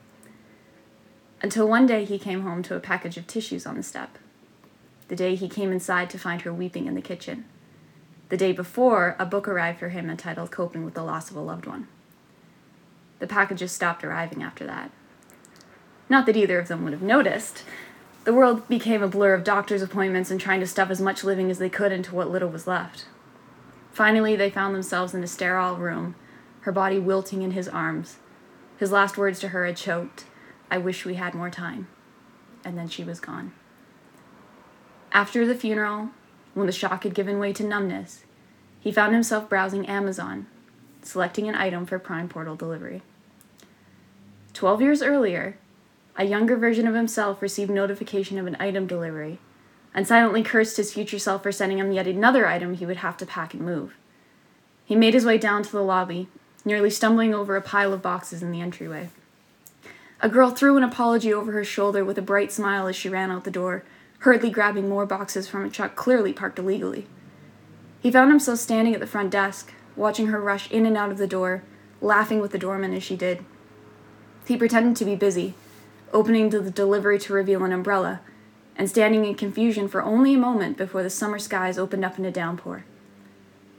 Until 1.42 1.68
one 1.68 1.86
day 1.86 2.04
he 2.04 2.18
came 2.18 2.42
home 2.42 2.62
to 2.64 2.76
a 2.76 2.80
package 2.80 3.16
of 3.16 3.26
tissues 3.26 3.66
on 3.66 3.76
the 3.76 3.82
step. 3.82 4.18
The 5.08 5.16
day 5.16 5.34
he 5.34 5.48
came 5.48 5.70
inside 5.70 6.08
to 6.10 6.18
find 6.18 6.42
her 6.42 6.52
weeping 6.52 6.86
in 6.86 6.94
the 6.94 7.02
kitchen. 7.02 7.44
The 8.28 8.36
day 8.36 8.52
before, 8.52 9.14
a 9.18 9.26
book 9.26 9.46
arrived 9.46 9.78
for 9.78 9.90
him 9.90 10.10
entitled 10.10 10.50
Coping 10.50 10.84
with 10.84 10.94
the 10.94 11.04
Loss 11.04 11.30
of 11.30 11.36
a 11.36 11.40
Loved 11.40 11.66
One. 11.66 11.86
The 13.18 13.26
packages 13.26 13.72
stopped 13.72 14.04
arriving 14.04 14.42
after 14.42 14.66
that. 14.66 14.90
Not 16.08 16.26
that 16.26 16.36
either 16.36 16.58
of 16.58 16.68
them 16.68 16.84
would 16.84 16.92
have 16.92 17.02
noticed. 17.02 17.64
The 18.24 18.34
world 18.34 18.66
became 18.68 19.02
a 19.02 19.08
blur 19.08 19.34
of 19.34 19.44
doctor's 19.44 19.82
appointments 19.82 20.30
and 20.30 20.40
trying 20.40 20.60
to 20.60 20.66
stuff 20.66 20.90
as 20.90 21.00
much 21.00 21.22
living 21.22 21.50
as 21.50 21.58
they 21.58 21.68
could 21.68 21.92
into 21.92 22.14
what 22.14 22.30
little 22.30 22.48
was 22.48 22.66
left. 22.66 23.04
Finally, 23.96 24.36
they 24.36 24.50
found 24.50 24.74
themselves 24.74 25.14
in 25.14 25.24
a 25.24 25.26
sterile 25.26 25.76
room, 25.76 26.14
her 26.60 26.70
body 26.70 26.98
wilting 26.98 27.40
in 27.40 27.52
his 27.52 27.66
arms. 27.66 28.18
His 28.76 28.92
last 28.92 29.16
words 29.16 29.40
to 29.40 29.48
her 29.48 29.64
had 29.64 29.78
choked, 29.78 30.26
I 30.70 30.76
wish 30.76 31.06
we 31.06 31.14
had 31.14 31.32
more 31.32 31.48
time. 31.48 31.88
And 32.62 32.76
then 32.76 32.88
she 32.88 33.02
was 33.02 33.20
gone. 33.20 33.54
After 35.12 35.46
the 35.46 35.54
funeral, 35.54 36.10
when 36.52 36.66
the 36.66 36.74
shock 36.74 37.04
had 37.04 37.14
given 37.14 37.38
way 37.38 37.54
to 37.54 37.64
numbness, 37.64 38.24
he 38.78 38.92
found 38.92 39.14
himself 39.14 39.48
browsing 39.48 39.86
Amazon, 39.86 40.46
selecting 41.00 41.48
an 41.48 41.54
item 41.54 41.86
for 41.86 41.98
Prime 41.98 42.28
Portal 42.28 42.54
delivery. 42.54 43.00
Twelve 44.52 44.82
years 44.82 45.00
earlier, 45.00 45.56
a 46.18 46.26
younger 46.26 46.58
version 46.58 46.86
of 46.86 46.94
himself 46.94 47.40
received 47.40 47.70
notification 47.70 48.38
of 48.38 48.46
an 48.46 48.58
item 48.60 48.86
delivery 48.86 49.38
and 49.96 50.06
silently 50.06 50.42
cursed 50.42 50.76
his 50.76 50.92
future 50.92 51.18
self 51.18 51.42
for 51.42 51.50
sending 51.50 51.78
him 51.78 51.90
yet 51.90 52.06
another 52.06 52.46
item 52.46 52.74
he 52.74 52.84
would 52.84 52.98
have 52.98 53.16
to 53.16 53.24
pack 53.24 53.54
and 53.54 53.62
move. 53.62 53.96
He 54.84 54.94
made 54.94 55.14
his 55.14 55.24
way 55.24 55.38
down 55.38 55.62
to 55.62 55.72
the 55.72 55.82
lobby, 55.82 56.28
nearly 56.66 56.90
stumbling 56.90 57.34
over 57.34 57.56
a 57.56 57.62
pile 57.62 57.94
of 57.94 58.02
boxes 58.02 58.42
in 58.42 58.52
the 58.52 58.60
entryway. 58.60 59.08
A 60.20 60.28
girl 60.28 60.50
threw 60.50 60.76
an 60.76 60.82
apology 60.82 61.32
over 61.32 61.50
her 61.52 61.64
shoulder 61.64 62.04
with 62.04 62.18
a 62.18 62.22
bright 62.22 62.52
smile 62.52 62.86
as 62.86 62.94
she 62.94 63.08
ran 63.08 63.30
out 63.30 63.44
the 63.44 63.50
door, 63.50 63.84
hurriedly 64.18 64.50
grabbing 64.50 64.88
more 64.88 65.06
boxes 65.06 65.48
from 65.48 65.64
a 65.64 65.70
truck 65.70 65.96
clearly 65.96 66.32
parked 66.32 66.58
illegally. 66.58 67.06
He 68.00 68.10
found 68.10 68.30
himself 68.30 68.58
standing 68.58 68.92
at 68.92 69.00
the 69.00 69.06
front 69.06 69.30
desk, 69.30 69.72
watching 69.96 70.26
her 70.26 70.40
rush 70.40 70.70
in 70.70 70.84
and 70.84 70.96
out 70.96 71.10
of 71.10 71.18
the 71.18 71.26
door, 71.26 71.62
laughing 72.02 72.40
with 72.40 72.52
the 72.52 72.58
doorman 72.58 72.92
as 72.92 73.02
she 73.02 73.16
did. 73.16 73.44
He 74.46 74.58
pretended 74.58 74.94
to 74.96 75.06
be 75.06 75.16
busy, 75.16 75.54
opening 76.12 76.50
the 76.50 76.70
delivery 76.70 77.18
to 77.20 77.32
reveal 77.32 77.64
an 77.64 77.72
umbrella, 77.72 78.20
and 78.76 78.88
standing 78.88 79.24
in 79.24 79.34
confusion 79.34 79.88
for 79.88 80.02
only 80.02 80.34
a 80.34 80.38
moment 80.38 80.76
before 80.76 81.02
the 81.02 81.10
summer 81.10 81.38
skies 81.38 81.78
opened 81.78 82.04
up 82.04 82.18
in 82.18 82.24
a 82.24 82.30
downpour. 82.30 82.84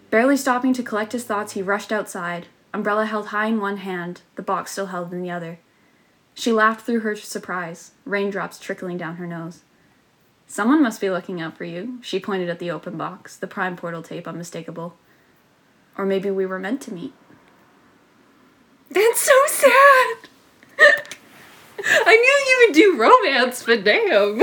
Barely 0.10 0.38
stopping 0.38 0.74
to 0.74 0.84
collect 0.84 1.12
his 1.12 1.24
thoughts, 1.24 1.54
he 1.54 1.62
rushed 1.62 1.92
outside, 1.92 2.48
umbrella 2.74 3.06
held 3.06 3.28
high 3.28 3.48
in 3.48 3.60
one 3.60 3.78
hand, 3.78 4.22
the 4.36 4.42
box 4.42 4.72
still 4.72 4.88
held 4.88 5.14
in 5.14 5.22
the 5.22 5.32
other. 5.32 5.60
She 6.34 6.52
laughed 6.52 6.86
through 6.86 7.02
her 7.02 7.16
surprise, 7.16 7.92
raindrops 8.06 8.60
trickling 8.60 8.98
down 8.98 9.18
her 9.18 9.28
nose. 9.28 9.64
Someone 10.48 10.82
must 10.82 11.02
be 11.02 11.10
looking 11.10 11.42
out 11.42 11.58
for 11.58 11.66
you, 11.66 12.00
she 12.02 12.20
pointed 12.20 12.50
at 12.50 12.60
the 12.60 12.72
open 12.72 12.98
box, 12.98 13.36
the 13.36 13.48
prime 13.48 13.76
portal 13.76 14.02
tape 14.02 14.28
unmistakable. 14.28 14.96
Or 15.98 16.06
maybe 16.06 16.32
we 16.32 16.46
were 16.46 16.60
meant 16.60 16.82
to 16.82 16.94
meet. 16.94 17.14
That's 18.90 19.22
so 19.22 19.34
sad! 19.48 20.18
I 21.84 22.16
knew 22.16 22.46
you 22.48 22.66
would 22.66 22.76
do 22.76 23.02
romance, 23.02 23.64
but 23.64 23.84
damn. 23.84 24.42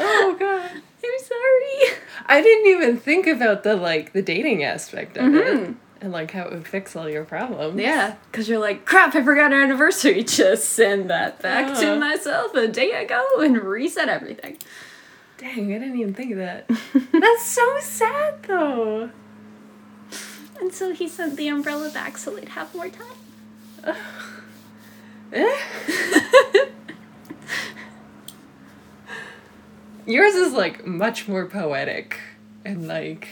Oh 0.00 0.36
god. 0.38 0.70
I'm 1.04 1.18
sorry. 1.24 1.98
I 2.26 2.40
didn't 2.42 2.66
even 2.70 2.96
think 2.96 3.26
about 3.26 3.62
the 3.64 3.74
like 3.76 4.12
the 4.12 4.22
dating 4.22 4.62
aspect 4.64 5.16
of 5.16 5.34
it 5.34 5.46
Mhm. 5.46 5.74
and 6.00 6.12
like 6.12 6.30
how 6.30 6.44
it 6.44 6.52
would 6.52 6.66
fix 6.68 6.94
all 6.96 7.08
your 7.08 7.24
problems. 7.24 7.80
Yeah, 7.80 8.14
because 8.30 8.48
you're 8.48 8.58
like, 8.60 8.84
crap, 8.86 9.14
I 9.14 9.22
forgot 9.22 9.52
our 9.52 9.60
anniversary. 9.62 10.22
Just 10.24 10.70
send 10.70 11.10
that 11.10 11.40
back 11.42 11.76
to 11.80 11.92
Uh. 11.94 11.96
myself 11.96 12.54
a 12.54 12.68
day 12.68 12.92
ago 12.92 13.24
and 13.40 13.58
reset 13.62 14.08
everything. 14.08 14.58
Dang, 15.38 15.74
I 15.74 15.78
didn't 15.78 15.98
even 15.98 16.14
think 16.14 16.30
of 16.32 16.38
that. 16.38 16.68
That's 17.12 17.44
so 17.46 17.76
sad 17.80 18.42
though. 18.44 19.10
And 20.60 20.72
so 20.72 20.92
he 20.94 21.08
sent 21.08 21.36
the 21.36 21.48
umbrella 21.48 21.90
back 21.90 22.16
so 22.16 22.30
they'd 22.36 22.50
have 22.50 22.72
more 22.74 22.88
time. 22.88 23.96
Eh? 25.32 26.20
Yours 30.12 30.34
is 30.34 30.52
like 30.52 30.86
much 30.86 31.26
more 31.28 31.46
poetic 31.46 32.18
and 32.64 32.86
like 32.86 33.28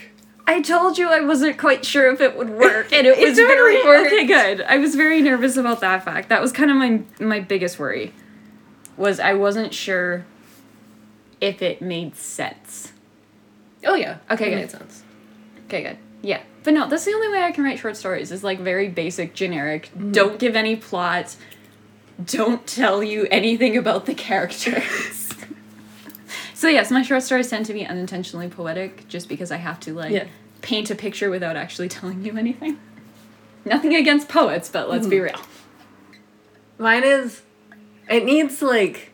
I 0.46 0.60
told 0.62 0.98
you 0.98 1.08
I 1.08 1.20
wasn't 1.20 1.58
quite 1.58 1.84
sure 1.84 2.10
if 2.12 2.20
it 2.20 2.36
would 2.36 2.50
work, 2.50 2.92
and 2.92 3.06
it 3.06 3.18
It 3.18 3.24
was 3.28 3.36
very 3.38 3.84
worked. 3.84 4.12
okay. 4.12 4.26
Good. 4.26 4.62
I 4.62 4.78
was 4.78 4.94
very 4.96 5.20
nervous 5.22 5.56
about 5.56 5.80
that 5.80 6.04
fact. 6.04 6.28
That 6.28 6.40
was 6.42 6.50
kind 6.52 6.70
of 6.70 6.76
my 6.76 7.02
my 7.24 7.40
biggest 7.40 7.78
worry. 7.78 8.12
Was 8.96 9.20
I 9.20 9.34
wasn't 9.34 9.72
sure 9.72 10.24
if 11.40 11.62
it 11.62 11.80
made 11.80 12.16
sense. 12.16 12.92
Oh 13.84 13.94
yeah. 13.94 14.18
Okay, 14.30 14.46
it 14.46 14.50
good. 14.50 14.56
made 14.56 14.70
sense. 14.70 15.02
Okay, 15.66 15.82
good. 15.82 15.98
Yeah, 16.22 16.42
but 16.64 16.74
no, 16.74 16.88
that's 16.88 17.04
the 17.04 17.12
only 17.12 17.28
way 17.28 17.42
I 17.44 17.52
can 17.52 17.62
write 17.64 17.78
short 17.78 17.96
stories. 17.96 18.32
Is 18.32 18.42
like 18.42 18.58
very 18.58 18.88
basic, 18.88 19.34
generic. 19.34 19.90
Mm-hmm. 19.96 20.12
Don't 20.12 20.38
give 20.38 20.56
any 20.56 20.74
plot. 20.74 21.36
Don't 22.24 22.66
tell 22.66 23.02
you 23.04 23.26
anything 23.30 23.76
about 23.76 24.04
the 24.06 24.14
characters. 24.14 25.19
So 26.60 26.68
yes, 26.68 26.90
my 26.90 27.00
short 27.00 27.22
stories 27.22 27.48
tend 27.48 27.64
to 27.66 27.72
be 27.72 27.86
unintentionally 27.86 28.48
poetic, 28.48 29.08
just 29.08 29.30
because 29.30 29.50
I 29.50 29.56
have 29.56 29.80
to 29.80 29.94
like 29.94 30.12
Yeah. 30.12 30.26
paint 30.60 30.90
a 30.90 30.94
picture 30.94 31.30
without 31.30 31.56
actually 31.56 31.88
telling 31.96 32.22
you 32.22 32.36
anything. 32.36 32.78
Nothing 33.64 33.94
against 33.94 34.28
poets, 34.28 34.68
but 34.68 34.90
let's 34.90 35.06
be 35.06 35.16
hmm. 35.18 35.24
real. 35.24 35.40
Mine 36.78 37.04
is 37.04 37.40
it 38.10 38.24
needs 38.26 38.60
like 38.60 39.12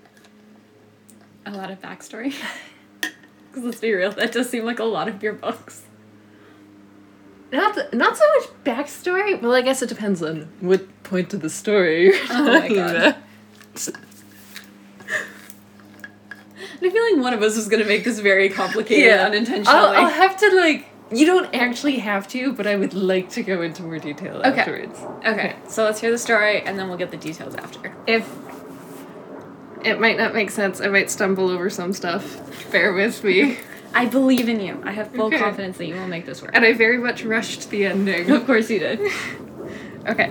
A 1.44 1.52
lot 1.52 1.70
of 1.70 1.80
backstory. 1.80 2.34
'Cause 3.52 3.62
let's 3.64 3.80
be 3.80 3.92
real, 3.94 4.10
that 4.12 4.32
does 4.32 4.50
seem 4.50 4.64
like 4.64 4.80
a 4.80 4.84
lot 4.84 5.06
of 5.08 5.22
your 5.22 5.32
books. 5.32 5.82
not 7.52 7.94
not 7.94 8.16
so 8.16 8.24
much 8.38 8.48
backstory. 8.64 9.40
Well, 9.40 9.54
I 9.54 9.62
guess 9.62 9.80
it 9.82 9.88
depends 9.88 10.20
on 10.20 10.48
what 10.60 10.82
point 11.04 11.32
of 11.32 11.40
the 11.42 11.48
story 11.50 12.12
Oh 12.28 12.42
my 12.60 12.68
God. 12.74 13.16
I 16.86 16.90
feel 16.90 17.02
like 17.14 17.22
one 17.22 17.34
of 17.34 17.42
us 17.42 17.56
is 17.56 17.68
gonna 17.68 17.84
make 17.84 18.04
this 18.04 18.20
very 18.20 18.48
complicated 18.48 19.04
yeah. 19.04 19.26
unintentionally. 19.26 19.66
I'll, 19.78 20.04
I'll 20.06 20.10
have 20.10 20.36
to 20.38 20.54
like. 20.56 20.86
You 21.10 21.26
don't 21.26 21.52
actually 21.54 21.98
have 21.98 22.26
to, 22.28 22.52
but 22.52 22.66
I 22.66 22.76
would 22.76 22.94
like 22.94 23.30
to 23.30 23.42
go 23.42 23.62
into 23.62 23.82
more 23.82 23.98
detail 23.98 24.36
Okay. 24.44 24.60
afterwards. 24.60 24.98
Okay, 25.24 25.54
so 25.68 25.84
let's 25.84 26.00
hear 26.00 26.10
the 26.10 26.18
story 26.18 26.60
and 26.62 26.78
then 26.78 26.88
we'll 26.88 26.98
get 26.98 27.10
the 27.10 27.16
details 27.16 27.54
after. 27.54 27.94
If 28.06 28.28
it 29.84 30.00
might 30.00 30.16
not 30.18 30.34
make 30.34 30.50
sense, 30.50 30.80
I 30.80 30.88
might 30.88 31.10
stumble 31.10 31.48
over 31.48 31.70
some 31.70 31.92
stuff. 31.92 32.70
Bear 32.72 32.92
with 32.92 33.22
me. 33.22 33.58
I 33.94 34.06
believe 34.06 34.48
in 34.48 34.60
you. 34.60 34.82
I 34.84 34.90
have 34.92 35.12
full 35.12 35.26
Okay. 35.26 35.38
confidence 35.38 35.78
that 35.78 35.86
you 35.86 35.94
will 35.94 36.08
make 36.08 36.26
this 36.26 36.42
work. 36.42 36.50
And 36.54 36.64
I 36.64 36.72
very 36.72 36.98
much 36.98 37.24
rushed 37.24 37.70
the 37.70 37.86
ending. 37.86 38.30
of 38.30 38.44
course 38.46 38.70
you 38.70 38.78
did. 38.80 39.00
Okay. 40.08 40.30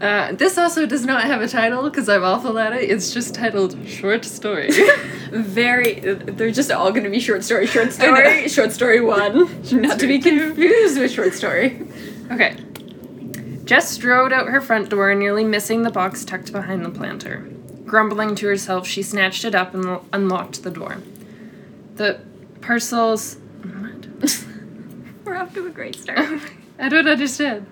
Uh, 0.00 0.32
this 0.32 0.56
also 0.56 0.86
does 0.86 1.04
not 1.04 1.24
have 1.24 1.42
a 1.42 1.48
title 1.48 1.82
because 1.82 2.08
I'm 2.08 2.24
awful 2.24 2.58
at 2.58 2.72
it. 2.72 2.88
It's 2.90 3.12
just 3.12 3.34
titled 3.34 3.76
Short 3.86 4.24
Story. 4.24 4.70
Very. 5.30 6.00
They're 6.00 6.50
just 6.50 6.70
all 6.70 6.90
going 6.90 7.04
to 7.04 7.10
be 7.10 7.20
short 7.20 7.44
story, 7.44 7.66
short 7.76 7.92
story, 7.92 8.48
short 8.48 8.72
story 8.72 9.00
one. 9.00 9.62
Not 9.72 10.00
to 10.00 10.06
be 10.06 10.18
confused 10.18 10.98
with 10.98 11.12
short 11.12 11.34
story. 11.34 11.86
okay. 12.30 12.56
Jess 13.64 13.90
strode 13.90 14.32
out 14.32 14.48
her 14.48 14.60
front 14.60 14.88
door, 14.88 15.14
nearly 15.14 15.44
missing 15.44 15.82
the 15.82 15.90
box 15.90 16.24
tucked 16.24 16.50
behind 16.50 16.84
the 16.84 16.90
planter. 16.90 17.48
Grumbling 17.84 18.34
to 18.36 18.46
herself, 18.46 18.86
she 18.86 19.02
snatched 19.02 19.44
it 19.44 19.54
up 19.54 19.74
and 19.74 19.84
lo- 19.84 20.04
unlocked 20.12 20.62
the 20.62 20.70
door. 20.70 20.98
The 21.96 22.20
parcels. 22.62 23.36
We're 25.24 25.36
off 25.36 25.54
to 25.54 25.66
a 25.66 25.70
great 25.70 25.94
start. 25.96 26.40
I 26.78 26.88
don't 26.88 27.06
understand. 27.06 27.66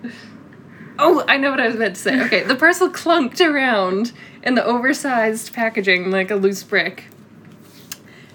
Oh, 1.01 1.23
I 1.29 1.37
know 1.37 1.49
what 1.49 1.61
I 1.61 1.67
was 1.67 1.77
meant 1.77 1.95
to 1.95 2.01
say. 2.01 2.19
Okay, 2.25 2.43
the 2.43 2.55
parcel 2.55 2.89
clunked 2.89 3.39
around 3.39 4.11
in 4.43 4.55
the 4.55 4.65
oversized 4.65 5.53
packaging 5.53 6.11
like 6.11 6.29
a 6.29 6.35
loose 6.35 6.61
brick. 6.61 7.05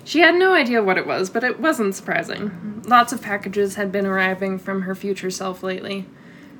She 0.05 0.21
had 0.21 0.35
no 0.35 0.55
idea 0.55 0.83
what 0.83 0.99
it 0.99 1.07
was, 1.07 1.29
but 1.29 1.45
it 1.45 1.61
wasn't 1.61 1.95
surprising. 1.95 2.51
Mm-hmm. 2.51 2.83
Lots 2.83 3.13
of 3.13 3.23
packages 3.23 3.75
had 3.75 3.93
been 3.93 4.07
arriving 4.07 4.59
from 4.59 4.83
her 4.83 4.95
future 4.95 5.31
self 5.31 5.63
lately. 5.63 6.07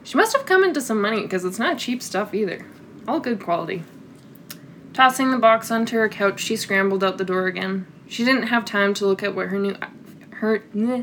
She 0.03 0.19
must 0.19 0.37
have 0.37 0.45
come 0.47 0.63
into 0.63 0.83
some 0.83 1.01
money 1.01 1.23
because 1.23 1.45
it's 1.45 1.59
not 1.59 1.79
cheap 1.79 2.03
stuff 2.03 2.35
either. 2.35 2.67
All 3.09 3.21
good 3.21 3.43
quality. 3.43 3.83
Tossing 4.93 5.31
the 5.31 5.39
box 5.39 5.71
onto 5.71 5.97
her 5.97 6.09
couch, 6.09 6.41
she 6.41 6.55
scrambled 6.55 7.03
out 7.03 7.17
the 7.19 7.25
door 7.25 7.47
again. 7.47 7.87
She 8.07 8.25
didn't 8.25 8.49
have 8.49 8.65
time 8.65 8.93
to 8.95 9.07
look 9.07 9.23
at 9.23 9.35
what 9.35 9.49
her 9.49 9.59
new 9.59 9.77
her 10.37 10.63
eh, 10.79 11.03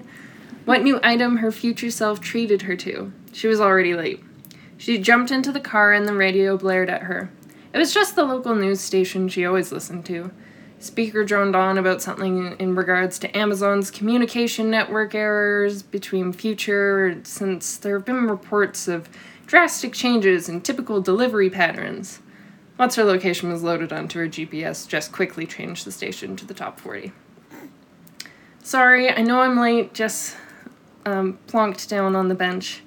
what 0.66 0.84
new 0.84 1.00
item 1.02 1.38
her 1.38 1.52
future 1.52 1.90
self 1.92 2.22
treated 2.22 2.64
her 2.64 2.76
to. 2.78 3.12
She 3.34 3.48
was 3.48 3.60
already 3.60 3.96
late. 3.96 4.24
She 4.82 4.98
jumped 4.98 5.30
into 5.30 5.52
the 5.52 5.60
car 5.60 5.94
and 5.94 6.08
the 6.08 6.16
radio 6.16 6.58
blared 6.58 6.90
at 6.90 7.04
her. 7.04 7.30
It 7.72 7.78
was 7.78 7.94
just 7.94 8.16
the 8.16 8.24
local 8.24 8.56
news 8.56 8.82
station 8.82 9.30
she 9.30 9.46
always 9.46 9.72
listened 9.72 10.08
to. 10.08 10.32
Speaker 10.80 11.24
droned 11.24 11.56
on 11.56 11.78
about 11.78 12.02
something 12.02 12.56
in 12.58 12.76
regards 12.76 13.20
to 13.20 13.38
Amazon's 13.38 13.92
communication 13.92 14.72
network 14.72 15.14
errors 15.14 15.84
between 15.84 16.34
future, 16.34 17.22
since 17.22 17.78
there 17.78 17.96
have 17.96 18.08
been 18.08 18.26
reports 18.26 18.88
of 18.88 19.08
drastic 19.46 19.94
changes 19.94 20.50
in 20.50 20.62
typical 20.62 21.00
delivery 21.00 21.52
patterns. 21.52 22.20
Once 22.80 22.96
her 22.96 23.04
location 23.04 23.52
was 23.52 23.62
loaded 23.62 23.94
onto 23.94 24.18
her 24.18 24.28
GPS, 24.28 24.88
Jess 24.88 25.08
quickly 25.08 25.46
changed 25.46 25.86
the 25.86 25.92
station 25.92 26.36
to 26.38 26.46
the 26.48 26.56
top 26.56 26.80
40. 26.80 27.12
Sorry, 28.64 29.12
I 29.12 29.22
know 29.22 29.42
I'm 29.42 29.60
late, 29.60 29.94
Jess 29.94 30.36
um, 31.06 31.38
plonked 31.46 31.88
down 31.88 32.16
on 32.16 32.30
the 32.30 32.36
bench. 32.36 32.82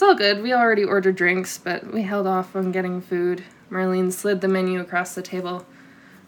It's 0.00 0.08
all 0.08 0.14
good. 0.14 0.42
We 0.42 0.54
already 0.54 0.82
ordered 0.82 1.16
drinks, 1.16 1.58
but 1.58 1.92
we 1.92 2.04
held 2.04 2.26
off 2.26 2.56
on 2.56 2.72
getting 2.72 3.02
food. 3.02 3.44
Marlene 3.70 4.10
slid 4.10 4.40
the 4.40 4.48
menu 4.48 4.80
across 4.80 5.14
the 5.14 5.20
table. 5.20 5.66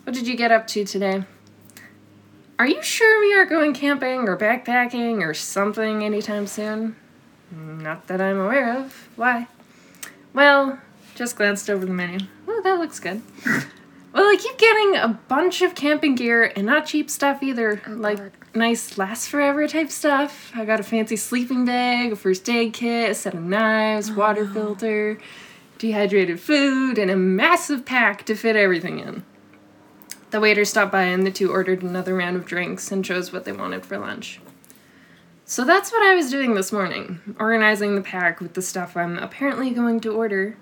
What 0.04 0.12
did 0.12 0.26
you 0.26 0.36
get 0.36 0.52
up 0.52 0.66
to 0.66 0.84
today? 0.84 1.24
Are 2.58 2.66
you 2.66 2.82
sure 2.82 3.18
we 3.18 3.32
aren't 3.32 3.48
going 3.48 3.72
camping 3.72 4.28
or 4.28 4.36
backpacking 4.36 5.26
or 5.26 5.32
something 5.32 6.04
anytime 6.04 6.46
soon? 6.46 6.96
Not 7.50 8.08
that 8.08 8.20
I'm 8.20 8.38
aware 8.38 8.78
of. 8.78 9.08
Why? 9.16 9.48
Well, 10.34 10.78
just 11.14 11.36
glanced 11.36 11.70
over 11.70 11.86
the 11.86 11.94
menu. 11.94 12.26
Oh, 12.46 12.60
that 12.62 12.78
looks 12.78 13.00
good. 13.00 13.22
Well, 14.12 14.24
I 14.24 14.36
keep 14.36 14.58
getting 14.58 14.96
a 14.96 15.18
bunch 15.28 15.62
of 15.62 15.74
camping 15.74 16.16
gear 16.16 16.52
and 16.54 16.66
not 16.66 16.84
cheap 16.86 17.08
stuff 17.08 17.42
either. 17.42 17.80
Oh, 17.86 17.92
like 17.92 18.18
God. 18.18 18.32
nice 18.54 18.98
last 18.98 19.28
forever 19.28 19.66
type 19.66 19.90
stuff. 19.90 20.52
I 20.54 20.66
got 20.66 20.80
a 20.80 20.82
fancy 20.82 21.16
sleeping 21.16 21.64
bag, 21.64 22.12
a 22.12 22.16
first 22.16 22.48
aid 22.48 22.74
kit, 22.74 23.10
a 23.10 23.14
set 23.14 23.34
of 23.34 23.42
knives, 23.42 24.12
water 24.12 24.46
oh. 24.50 24.52
filter, 24.52 25.18
dehydrated 25.78 26.40
food, 26.40 26.98
and 26.98 27.10
a 27.10 27.16
massive 27.16 27.86
pack 27.86 28.26
to 28.26 28.34
fit 28.34 28.54
everything 28.54 28.98
in. 28.98 29.24
The 30.30 30.40
waiter 30.40 30.64
stopped 30.64 30.92
by 30.92 31.02
and 31.04 31.26
the 31.26 31.30
two 31.30 31.50
ordered 31.50 31.82
another 31.82 32.14
round 32.14 32.36
of 32.36 32.44
drinks 32.44 32.92
and 32.92 33.04
chose 33.04 33.32
what 33.32 33.44
they 33.44 33.52
wanted 33.52 33.86
for 33.86 33.98
lunch. 33.98 34.40
So 35.44 35.64
that's 35.64 35.90
what 35.90 36.02
I 36.02 36.14
was 36.14 36.30
doing 36.30 36.54
this 36.54 36.72
morning, 36.72 37.20
organizing 37.38 37.94
the 37.94 38.00
pack 38.00 38.40
with 38.40 38.54
the 38.54 38.62
stuff 38.62 38.96
I'm 38.96 39.18
apparently 39.18 39.70
going 39.70 40.00
to 40.00 40.14
order. 40.14 40.56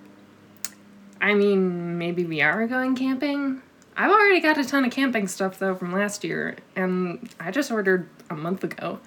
I 1.21 1.35
mean, 1.35 1.99
maybe 1.99 2.25
we 2.25 2.41
are 2.41 2.67
going 2.67 2.97
camping? 2.97 3.63
I've 3.97 4.11
already 4.11 4.41
got 4.41 4.57
a 4.59 4.65
ton 4.65 4.85
of 4.85 4.93
camping 4.93 5.29
stuff 5.29 5.59
though 5.59 5.75
from 5.75 5.93
last 5.93 6.25
year, 6.25 6.57
and 6.75 7.29
I 7.39 7.51
just 7.51 7.71
ordered 7.71 8.09
a 8.31 8.35
month 8.35 8.65
ago. 8.65 9.01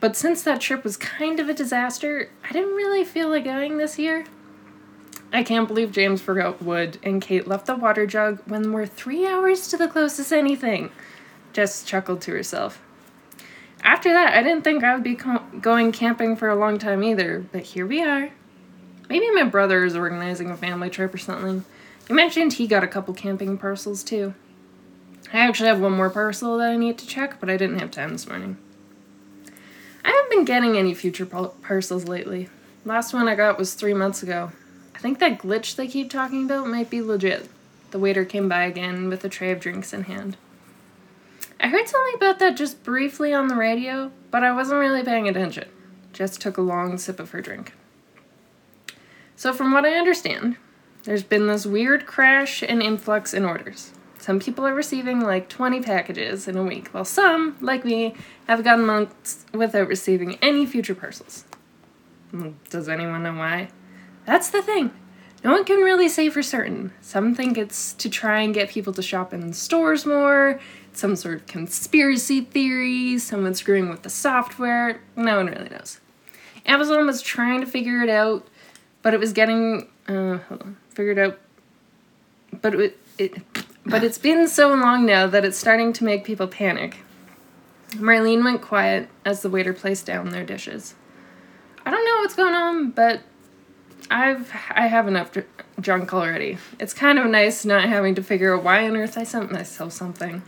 But 0.00 0.16
since 0.16 0.42
that 0.42 0.60
trip 0.60 0.84
was 0.84 0.96
kind 0.96 1.40
of 1.40 1.48
a 1.48 1.54
disaster, 1.54 2.30
I 2.48 2.52
didn't 2.52 2.74
really 2.74 3.04
feel 3.04 3.28
like 3.28 3.44
going 3.44 3.76
this 3.76 3.98
year. 3.98 4.24
I 5.32 5.42
can't 5.42 5.66
believe 5.66 5.92
James 5.92 6.20
forgot 6.20 6.62
wood 6.62 6.98
and 7.02 7.20
Kate 7.20 7.48
left 7.48 7.66
the 7.66 7.74
water 7.74 8.06
jug 8.06 8.40
when 8.46 8.72
we're 8.72 8.86
three 8.86 9.26
hours 9.26 9.68
to 9.68 9.76
the 9.76 9.88
closest 9.88 10.32
anything. 10.32 10.90
Jess 11.52 11.82
chuckled 11.82 12.20
to 12.22 12.32
herself. 12.32 12.80
After 13.82 14.12
that, 14.12 14.32
I 14.32 14.42
didn't 14.42 14.62
think 14.64 14.84
I 14.84 14.94
would 14.94 15.04
be 15.04 15.18
going 15.60 15.92
camping 15.92 16.36
for 16.36 16.48
a 16.48 16.56
long 16.56 16.78
time 16.78 17.02
either, 17.02 17.44
but 17.52 17.62
here 17.62 17.86
we 17.86 18.02
are. 18.02 18.30
Maybe 19.08 19.30
my 19.30 19.44
brother 19.44 19.84
is 19.84 19.96
organizing 19.96 20.50
a 20.50 20.56
family 20.56 20.90
trip 20.90 21.14
or 21.14 21.18
something. 21.18 21.64
He 22.08 22.14
mentioned 22.14 22.54
he 22.54 22.66
got 22.66 22.84
a 22.84 22.88
couple 22.88 23.14
camping 23.14 23.58
parcels 23.58 24.02
too. 24.02 24.34
I 25.32 25.38
actually 25.38 25.68
have 25.68 25.80
one 25.80 25.92
more 25.92 26.10
parcel 26.10 26.58
that 26.58 26.70
I 26.70 26.76
need 26.76 26.98
to 26.98 27.06
check, 27.06 27.40
but 27.40 27.50
I 27.50 27.56
didn't 27.56 27.80
have 27.80 27.90
time 27.90 28.12
this 28.12 28.28
morning. 28.28 28.56
I 30.04 30.10
haven't 30.10 30.30
been 30.30 30.44
getting 30.44 30.76
any 30.76 30.94
future 30.94 31.26
parcels 31.26 32.06
lately. 32.06 32.48
Last 32.84 33.14
one 33.14 33.28
I 33.28 33.34
got 33.34 33.58
was 33.58 33.74
three 33.74 33.94
months 33.94 34.22
ago. 34.22 34.52
I 34.94 34.98
think 34.98 35.18
that 35.18 35.38
glitch 35.38 35.76
they 35.76 35.86
keep 35.86 36.10
talking 36.10 36.44
about 36.44 36.68
might 36.68 36.90
be 36.90 37.00
legit. 37.00 37.48
The 37.90 37.98
waiter 37.98 38.24
came 38.24 38.48
by 38.48 38.64
again 38.64 39.08
with 39.08 39.24
a 39.24 39.28
tray 39.28 39.50
of 39.50 39.60
drinks 39.60 39.92
in 39.92 40.04
hand. 40.04 40.36
I 41.60 41.68
heard 41.68 41.88
something 41.88 42.14
about 42.14 42.38
that 42.40 42.56
just 42.56 42.82
briefly 42.84 43.32
on 43.32 43.48
the 43.48 43.54
radio, 43.54 44.12
but 44.30 44.44
I 44.44 44.52
wasn't 44.52 44.80
really 44.80 45.02
paying 45.02 45.28
attention. 45.28 45.68
Jess 46.12 46.36
took 46.36 46.58
a 46.58 46.62
long 46.62 46.98
sip 46.98 47.18
of 47.18 47.30
her 47.30 47.40
drink. 47.40 47.72
So, 49.36 49.52
from 49.52 49.72
what 49.72 49.84
I 49.84 49.94
understand, 49.94 50.56
there's 51.04 51.22
been 51.22 51.46
this 51.46 51.66
weird 51.66 52.06
crash 52.06 52.62
and 52.62 52.82
influx 52.82 53.34
in 53.34 53.44
orders. 53.44 53.92
Some 54.18 54.40
people 54.40 54.66
are 54.66 54.74
receiving 54.74 55.20
like 55.20 55.48
20 55.48 55.82
packages 55.82 56.48
in 56.48 56.56
a 56.56 56.62
week, 56.62 56.88
while 56.88 57.04
some, 57.04 57.56
like 57.60 57.84
me, 57.84 58.14
have 58.48 58.64
gone 58.64 58.86
months 58.86 59.44
without 59.52 59.86
receiving 59.88 60.38
any 60.40 60.64
future 60.64 60.94
parcels. 60.94 61.44
Hmm, 62.30 62.50
Does 62.70 62.88
anyone 62.88 63.22
know 63.22 63.34
why? 63.34 63.68
That's 64.24 64.48
the 64.48 64.62
thing. 64.62 64.92
No 65.44 65.52
one 65.52 65.64
can 65.66 65.80
really 65.80 66.08
say 66.08 66.30
for 66.30 66.42
certain. 66.42 66.90
Some 67.02 67.34
think 67.34 67.58
it's 67.58 67.92
to 67.94 68.08
try 68.08 68.40
and 68.40 68.54
get 68.54 68.70
people 68.70 68.94
to 68.94 69.02
shop 69.02 69.34
in 69.34 69.52
stores 69.52 70.06
more, 70.06 70.58
some 70.94 71.16
sort 71.16 71.34
of 71.34 71.46
conspiracy 71.46 72.40
theory, 72.40 73.18
someone 73.18 73.54
screwing 73.54 73.90
with 73.90 74.04
the 74.04 74.08
software. 74.10 75.02
No 75.16 75.36
one 75.36 75.46
really 75.48 75.68
knows. 75.68 76.00
Amazon 76.64 77.06
was 77.06 77.20
trying 77.20 77.60
to 77.60 77.66
figure 77.66 78.00
it 78.00 78.08
out, 78.08 78.48
but 79.04 79.14
it 79.14 79.20
was 79.20 79.32
getting 79.32 79.86
uh, 80.08 80.38
hold 80.38 80.62
on, 80.62 80.76
figured 80.88 81.18
out. 81.18 81.38
But 82.60 82.74
it, 82.74 82.98
it, 83.18 83.42
but 83.86 84.02
it's 84.02 84.18
been 84.18 84.48
so 84.48 84.74
long 84.74 85.06
now 85.06 85.28
that 85.28 85.44
it's 85.44 85.58
starting 85.58 85.92
to 85.92 86.04
make 86.04 86.24
people 86.24 86.48
panic. 86.48 86.96
Marlene 87.90 88.42
went 88.42 88.62
quiet 88.62 89.08
as 89.24 89.42
the 89.42 89.50
waiter 89.50 89.72
placed 89.72 90.06
down 90.06 90.30
their 90.30 90.44
dishes. 90.44 90.94
I 91.84 91.90
don't 91.90 92.04
know 92.04 92.22
what's 92.22 92.34
going 92.34 92.54
on, 92.54 92.90
but 92.90 93.20
I've 94.10 94.50
I 94.70 94.86
have 94.86 95.06
enough 95.06 95.32
dr- 95.32 95.46
junk 95.80 96.14
already. 96.14 96.56
It's 96.80 96.94
kind 96.94 97.18
of 97.18 97.26
nice 97.26 97.64
not 97.64 97.88
having 97.88 98.14
to 98.14 98.22
figure 98.22 98.56
out 98.56 98.64
why 98.64 98.88
on 98.88 98.96
earth 98.96 99.18
I 99.18 99.24
sent 99.24 99.52
myself 99.52 99.92
something. 99.92 100.42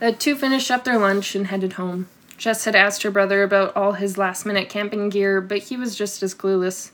The 0.00 0.12
two 0.12 0.34
finished 0.34 0.70
up 0.70 0.82
their 0.82 0.98
lunch 0.98 1.36
and 1.36 1.46
headed 1.46 1.74
home. 1.74 2.08
Jess 2.42 2.64
had 2.64 2.74
asked 2.74 3.04
her 3.04 3.10
brother 3.12 3.44
about 3.44 3.76
all 3.76 3.92
his 3.92 4.18
last 4.18 4.44
minute 4.44 4.68
camping 4.68 5.08
gear, 5.10 5.40
but 5.40 5.58
he 5.58 5.76
was 5.76 5.94
just 5.94 6.24
as 6.24 6.34
clueless. 6.34 6.90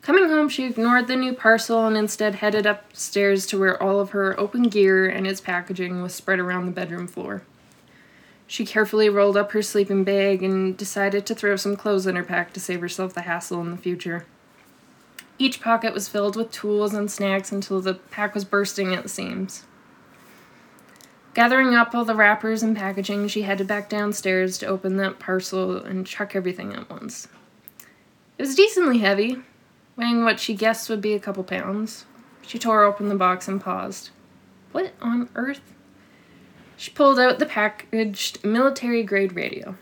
Coming 0.00 0.28
home, 0.28 0.48
she 0.48 0.64
ignored 0.64 1.08
the 1.08 1.16
new 1.16 1.32
parcel 1.32 1.88
and 1.88 1.96
instead 1.96 2.36
headed 2.36 2.66
upstairs 2.66 3.46
to 3.46 3.58
where 3.58 3.82
all 3.82 3.98
of 3.98 4.10
her 4.10 4.38
open 4.38 4.68
gear 4.68 5.08
and 5.08 5.26
its 5.26 5.40
packaging 5.40 6.02
was 6.02 6.14
spread 6.14 6.38
around 6.38 6.66
the 6.66 6.70
bedroom 6.70 7.08
floor. 7.08 7.42
She 8.46 8.64
carefully 8.64 9.08
rolled 9.08 9.36
up 9.36 9.50
her 9.50 9.60
sleeping 9.60 10.04
bag 10.04 10.40
and 10.40 10.76
decided 10.76 11.26
to 11.26 11.34
throw 11.34 11.56
some 11.56 11.74
clothes 11.74 12.06
in 12.06 12.14
her 12.14 12.22
pack 12.22 12.52
to 12.52 12.60
save 12.60 12.80
herself 12.80 13.12
the 13.12 13.22
hassle 13.22 13.60
in 13.62 13.72
the 13.72 13.76
future. 13.76 14.24
Each 15.36 15.60
pocket 15.60 15.92
was 15.92 16.06
filled 16.06 16.36
with 16.36 16.52
tools 16.52 16.94
and 16.94 17.10
snacks 17.10 17.50
until 17.50 17.80
the 17.80 17.94
pack 17.94 18.36
was 18.36 18.44
bursting 18.44 18.94
at 18.94 19.02
the 19.02 19.08
seams. 19.08 19.64
Gathering 21.32 21.74
up 21.74 21.94
all 21.94 22.04
the 22.04 22.14
wrappers 22.14 22.62
and 22.62 22.76
packaging, 22.76 23.28
she 23.28 23.42
headed 23.42 23.68
back 23.68 23.88
downstairs 23.88 24.58
to 24.58 24.66
open 24.66 24.96
that 24.96 25.20
parcel 25.20 25.76
and 25.76 26.06
chuck 26.06 26.34
everything 26.34 26.74
at 26.74 26.90
once. 26.90 27.28
It 28.36 28.42
was 28.42 28.56
decently 28.56 28.98
heavy, 28.98 29.38
weighing 29.96 30.24
what 30.24 30.40
she 30.40 30.54
guessed 30.54 30.88
would 30.88 31.00
be 31.00 31.14
a 31.14 31.20
couple 31.20 31.44
pounds. 31.44 32.04
She 32.42 32.58
tore 32.58 32.82
open 32.82 33.08
the 33.08 33.14
box 33.14 33.46
and 33.46 33.60
paused. 33.60 34.10
What 34.72 34.92
on 35.00 35.28
earth? 35.36 35.60
She 36.76 36.90
pulled 36.90 37.20
out 37.20 37.38
the 37.38 37.46
packaged 37.46 38.44
military 38.44 39.02
grade 39.04 39.34
radio. 39.34 39.76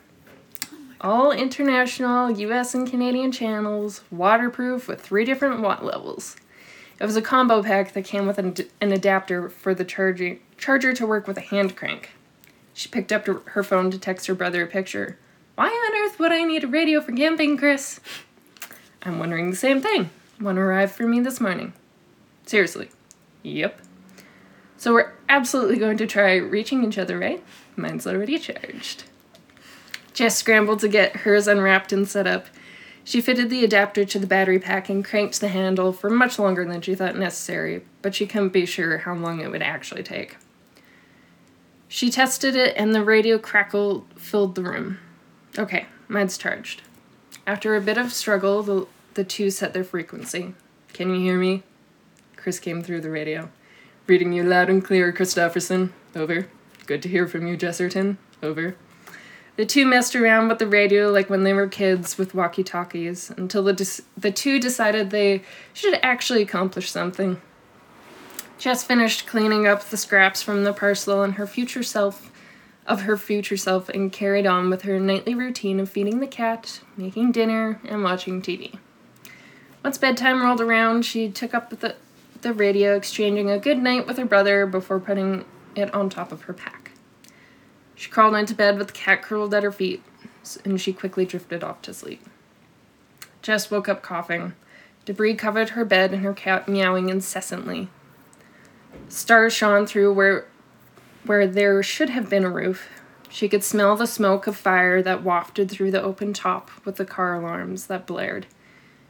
All 1.01 1.31
international 1.31 2.31
US 2.31 2.75
and 2.75 2.91
Canadian 2.91 3.33
channels, 3.33 4.03
waterproof 4.11 4.89
with 4.89 5.01
three 5.01 5.25
different 5.25 5.61
watt 5.61 5.85
levels. 5.85 6.37
It 7.01 7.05
was 7.05 7.17
a 7.17 7.23
combo 7.23 7.63
pack 7.63 7.93
that 7.93 8.05
came 8.05 8.27
with 8.27 8.39
an, 8.39 8.55
an 8.81 8.93
adapter 8.93 9.49
for 9.49 9.75
the 9.75 9.85
charging, 9.85 10.41
charger 10.59 10.93
to 10.93 11.07
work 11.07 11.27
with 11.27 11.39
a 11.39 11.43
hand 11.43 11.77
crank. 11.77 12.11
She 12.75 12.89
picked 12.89 13.13
up 13.13 13.27
her 13.27 13.63
phone 13.63 13.91
to 13.91 13.99
text 13.99 14.27
her 14.27 14.35
brother 14.35 14.63
a 14.63 14.67
picture. 14.67 15.19
Why 15.55 15.67
on 15.67 16.05
earth 16.05 16.19
would 16.19 16.33
I 16.33 16.45
need 16.45 16.65
a 16.65 16.69
radio 16.69 17.01
for 17.01 17.13
camping, 17.13 17.57
Chris? 17.57 18.01
I'm 19.03 19.19
wondering 19.19 19.51
the 19.51 19.57
same 19.57 19.81
thing. 19.81 20.11
One 20.39 20.59
arrived 20.59 20.95
for 20.95 21.05
me 21.07 21.21
this 21.21 21.41
morning. 21.41 21.73
Seriously. 22.47 22.91
Yep. 23.43 23.81
So 24.77 24.93
we're 24.93 25.13
absolutely 25.29 25.77
going 25.77 25.99
to 25.99 26.07
try 26.07 26.37
reaching 26.37 26.85
each 26.85 26.99
other, 26.99 27.19
right? 27.19 27.43
Mine's 27.75 28.07
already 28.07 28.39
charged. 28.39 29.05
Jess 30.13 30.37
scrambled 30.37 30.81
to 30.81 30.89
get 30.89 31.17
hers 31.17 31.49
unwrapped 31.49 31.93
and 31.93 32.09
set 32.09 32.27
up. 32.27 32.47
She 33.03 33.21
fitted 33.21 33.51
the 33.51 33.65
adapter 33.65 34.05
to 34.05 34.19
the 34.19 34.27
battery 34.27 34.59
pack 34.59 34.89
and 34.89 35.05
cranked 35.05 35.41
the 35.41 35.49
handle 35.49 35.93
for 35.93 36.11
much 36.11 36.39
longer 36.39 36.65
than 36.65 36.81
she 36.81 36.95
thought 36.95 37.17
necessary, 37.17 37.83
but 38.03 38.15
she 38.15 38.27
couldn't 38.27 38.51
be 38.51 38.67
sure 38.67 38.99
how 38.99 39.15
long 39.15 39.41
it 39.41 39.51
would 39.51 39.63
actually 39.63 40.03
take. 40.03 40.37
She 41.89 42.11
tested 42.11 42.55
it 42.55 42.75
and 42.77 42.95
the 42.95 43.03
radio 43.03 43.39
crackle 43.39 44.07
filled 44.17 44.55
the 44.55 44.63
room. 44.63 44.99
Okay, 45.59 45.87
mine's 46.07 46.37
charged. 46.37 46.83
After 47.47 47.75
a 47.75 47.81
bit 47.81 47.97
of 47.97 48.13
struggle, 48.13 48.63
the, 48.63 48.87
the 49.15 49.25
two 49.25 49.51
set 49.51 49.73
their 49.73 49.85
frequency. 49.85 50.55
Can 50.93 51.15
you 51.15 51.21
hear 51.21 51.39
me? 51.39 51.63
Chris 52.37 52.59
came 52.59 52.83
through 52.83 53.01
the 53.01 53.11
radio. 53.11 53.51
Reading 54.07 54.33
you 54.33 54.43
loud 54.43 54.69
and 54.69 54.85
clear, 54.85 55.13
Christopherson. 55.13 55.93
Over. 56.15 56.47
Good 56.87 57.03
to 57.03 57.09
hear 57.09 57.27
from 57.27 57.47
you, 57.47 57.57
Jesserton. 57.57 58.17
Over. 58.43 58.77
The 59.57 59.67
two 59.67 59.87
messed 59.87 60.15
around 60.15 60.49
with 60.49 60.59
the 60.59 60.69
radio 60.69 61.11
like 61.11 61.29
when 61.29 61.43
they 61.43 61.53
were 61.53 61.67
kids 61.67 62.17
with 62.17 62.35
walkie 62.35 62.63
talkies 62.63 63.31
until 63.31 63.65
the, 63.65 63.73
dis- 63.73 64.03
the 64.17 64.31
two 64.31 64.61
decided 64.61 65.11
they 65.11 65.43
should 65.73 65.99
actually 66.03 66.43
accomplish 66.43 66.91
something. 66.91 67.41
Jess 68.59 68.83
finished 68.83 69.25
cleaning 69.25 69.69
up 69.69 69.85
the 69.85 69.97
scraps 69.97 70.43
from 70.43 70.65
the 70.65 70.73
parcel 70.73 71.23
and 71.23 71.35
her 71.35 71.47
future 71.47 71.85
self 71.85 72.33
of 72.89 73.03
her 73.03 73.17
future 73.17 73.57
self 73.57 73.89
and 73.89 74.13
carried 74.13 74.47
on 74.47 74.69
with 74.69 74.83
her 74.83 74.99
nightly 74.99 75.33
routine 75.35 75.79
of 75.79 75.89
feeding 75.89 76.19
the 76.19 76.27
cat, 76.27 76.81
making 76.97 77.31
dinner, 77.31 77.81
and 77.85 78.03
watching 78.03 78.43
TV. 78.43 78.79
Once 79.85 79.97
bedtime 79.99 80.43
rolled 80.43 80.61
around, 80.61 81.05
she 81.05 81.31
took 81.31 81.55
up 81.55 81.71
the, 81.71 81.95
the 82.41 82.53
radio, 82.53 82.97
exchanging 82.97 83.49
a 83.49 83.59
good 83.59 83.79
night 83.79 84.07
with 84.07 84.17
her 84.17 84.25
brother 84.25 84.67
before 84.67 84.99
putting 84.99 85.45
it 85.77 85.93
on 85.95 86.11
top 86.11 86.33
of 86.33 86.43
her 86.43 86.53
pack. 86.53 86.91
She 87.95 88.11
crawled 88.11 88.35
into 88.35 88.55
bed 88.55 88.77
with 88.77 88.89
the 88.89 88.93
cat 88.93 89.23
curled 89.23 89.55
at 89.55 89.63
her 89.63 89.73
feet, 89.73 90.03
and 90.65 90.81
she 90.81 90.93
quickly 90.93 91.25
drifted 91.25 91.63
off 91.63 91.81
to 91.83 91.95
sleep. 91.95 92.27
Jess 93.41 93.71
woke 93.71 93.89
up 93.89 94.03
coughing. 94.03 94.55
Debris 95.05 95.35
covered 95.35 95.71
her 95.71 95.85
bed 95.85 96.13
and 96.13 96.23
her 96.23 96.35
cat 96.35 96.69
meowing 96.69 97.09
incessantly. 97.09 97.89
Stars 99.09 99.53
shone 99.53 99.87
through 99.87 100.13
where 100.13 100.47
where 101.25 101.47
there 101.47 101.83
should 101.83 102.11
have 102.11 102.31
been 102.31 102.45
a 102.45 102.51
roof. 102.51 102.89
She 103.29 103.49
could 103.49 103.63
smell 103.63 103.97
the 103.97 104.07
smoke 104.07 104.47
of 104.47 104.57
fire 104.57 105.03
that 105.03 105.23
wafted 105.23 105.71
through 105.71 105.91
the 105.91 106.03
open 106.03 106.33
top 106.33 106.71
with 106.85 106.97
the 106.97 107.05
car 107.05 107.35
alarms 107.35 107.87
that 107.87 108.07
blared. 108.07 108.47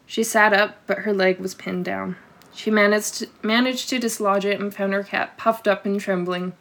She 0.06 0.24
sat 0.24 0.52
up, 0.52 0.78
but 0.86 1.00
her 1.00 1.12
leg 1.12 1.38
was 1.38 1.54
pinned 1.54 1.84
down. 1.84 2.16
She 2.52 2.70
managed 2.70 3.14
to, 3.16 3.28
managed 3.42 3.88
to 3.90 3.98
dislodge 3.98 4.44
it 4.44 4.58
and 4.58 4.74
found 4.74 4.92
her 4.92 5.04
cat 5.04 5.36
puffed 5.36 5.68
up 5.68 5.86
and 5.86 6.00
trembling. 6.00 6.54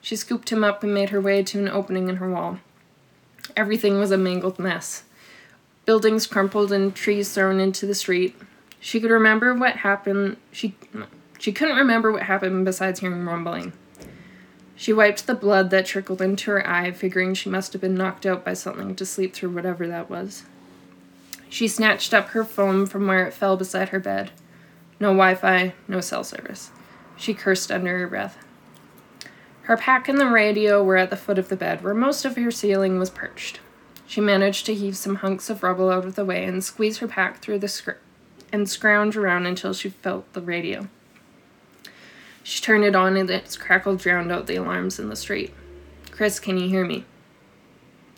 She 0.00 0.16
scooped 0.16 0.50
him 0.50 0.64
up 0.64 0.82
and 0.82 0.92
made 0.92 1.10
her 1.10 1.20
way 1.20 1.42
to 1.44 1.58
an 1.58 1.68
opening 1.68 2.08
in 2.08 2.16
her 2.16 2.30
wall. 2.30 2.58
Everything 3.56 3.98
was 3.98 4.10
a 4.10 4.18
mangled 4.18 4.58
mess. 4.58 5.04
Buildings 5.84 6.26
crumpled 6.26 6.72
and 6.72 6.94
trees 6.94 7.32
thrown 7.32 7.60
into 7.60 7.86
the 7.86 7.94
street. 7.94 8.34
She 8.80 8.98
could 8.98 9.10
remember 9.10 9.54
what 9.54 9.76
happened. 9.76 10.36
She 10.50 10.74
she 11.38 11.52
couldn't 11.52 11.76
remember 11.76 12.12
what 12.12 12.22
happened 12.22 12.64
besides 12.64 13.00
hearing 13.00 13.24
rumbling. 13.24 13.72
She 14.74 14.92
wiped 14.92 15.26
the 15.26 15.34
blood 15.34 15.70
that 15.70 15.86
trickled 15.86 16.20
into 16.20 16.50
her 16.50 16.66
eye, 16.68 16.92
figuring 16.92 17.34
she 17.34 17.48
must 17.48 17.72
have 17.72 17.80
been 17.80 17.94
knocked 17.94 18.26
out 18.26 18.44
by 18.44 18.52
something 18.52 18.94
to 18.96 19.06
sleep 19.06 19.34
through 19.34 19.50
whatever 19.50 19.88
that 19.88 20.10
was. 20.10 20.44
She 21.48 21.68
snatched 21.68 22.12
up 22.12 22.28
her 22.28 22.44
phone 22.44 22.86
from 22.86 23.06
where 23.06 23.26
it 23.26 23.32
fell 23.32 23.56
beside 23.56 23.88
her 23.90 24.00
bed. 24.00 24.32
No 25.00 25.08
Wi 25.08 25.34
Fi, 25.34 25.74
no 25.88 26.00
cell 26.00 26.24
service. 26.24 26.70
She 27.16 27.32
cursed 27.32 27.72
under 27.72 27.98
her 27.98 28.06
breath. 28.06 28.36
Her 29.62 29.76
pack 29.76 30.08
and 30.08 30.20
the 30.20 30.28
radio 30.28 30.82
were 30.82 30.96
at 30.96 31.10
the 31.10 31.16
foot 31.16 31.38
of 31.38 31.48
the 31.48 31.56
bed, 31.56 31.82
where 31.82 31.94
most 31.94 32.24
of 32.24 32.36
her 32.36 32.50
ceiling 32.50 32.98
was 32.98 33.10
perched. 33.10 33.60
She 34.06 34.20
managed 34.20 34.66
to 34.66 34.74
heave 34.74 34.96
some 34.96 35.16
hunks 35.16 35.50
of 35.50 35.62
rubble 35.62 35.90
out 35.90 36.04
of 36.04 36.14
the 36.14 36.24
way 36.24 36.44
and 36.44 36.62
squeeze 36.62 36.98
her 36.98 37.08
pack 37.08 37.40
through 37.40 37.58
the 37.58 37.68
scr- 37.68 37.92
and 38.52 38.68
scrounge 38.68 39.16
around 39.16 39.46
until 39.46 39.72
she 39.72 39.88
felt 39.88 40.32
the 40.34 40.40
radio. 40.40 40.88
She 42.46 42.62
turned 42.62 42.84
it 42.84 42.94
on 42.94 43.16
and 43.16 43.28
its 43.28 43.56
crackle 43.56 43.96
drowned 43.96 44.30
out 44.30 44.46
the 44.46 44.54
alarms 44.54 45.00
in 45.00 45.08
the 45.08 45.16
street. 45.16 45.52
Chris, 46.12 46.38
can 46.38 46.56
you 46.56 46.68
hear 46.68 46.86
me? 46.86 47.04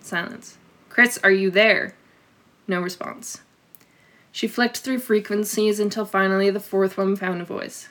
Silence. 0.03 0.59
Chris, 0.91 1.19
are 1.25 1.31
you 1.31 1.51
there? 1.51 1.95
No 2.67 2.83
response. 2.83 3.41
She 4.31 4.47
flicked 4.47 4.81
through 4.81 4.99
frequencies 4.99 5.81
until 5.81 6.05
finally 6.05 6.51
the 6.51 6.61
fourth 6.61 6.99
one 6.99 7.17
found 7.17 7.41
a 7.41 7.45
voice. 7.47 7.89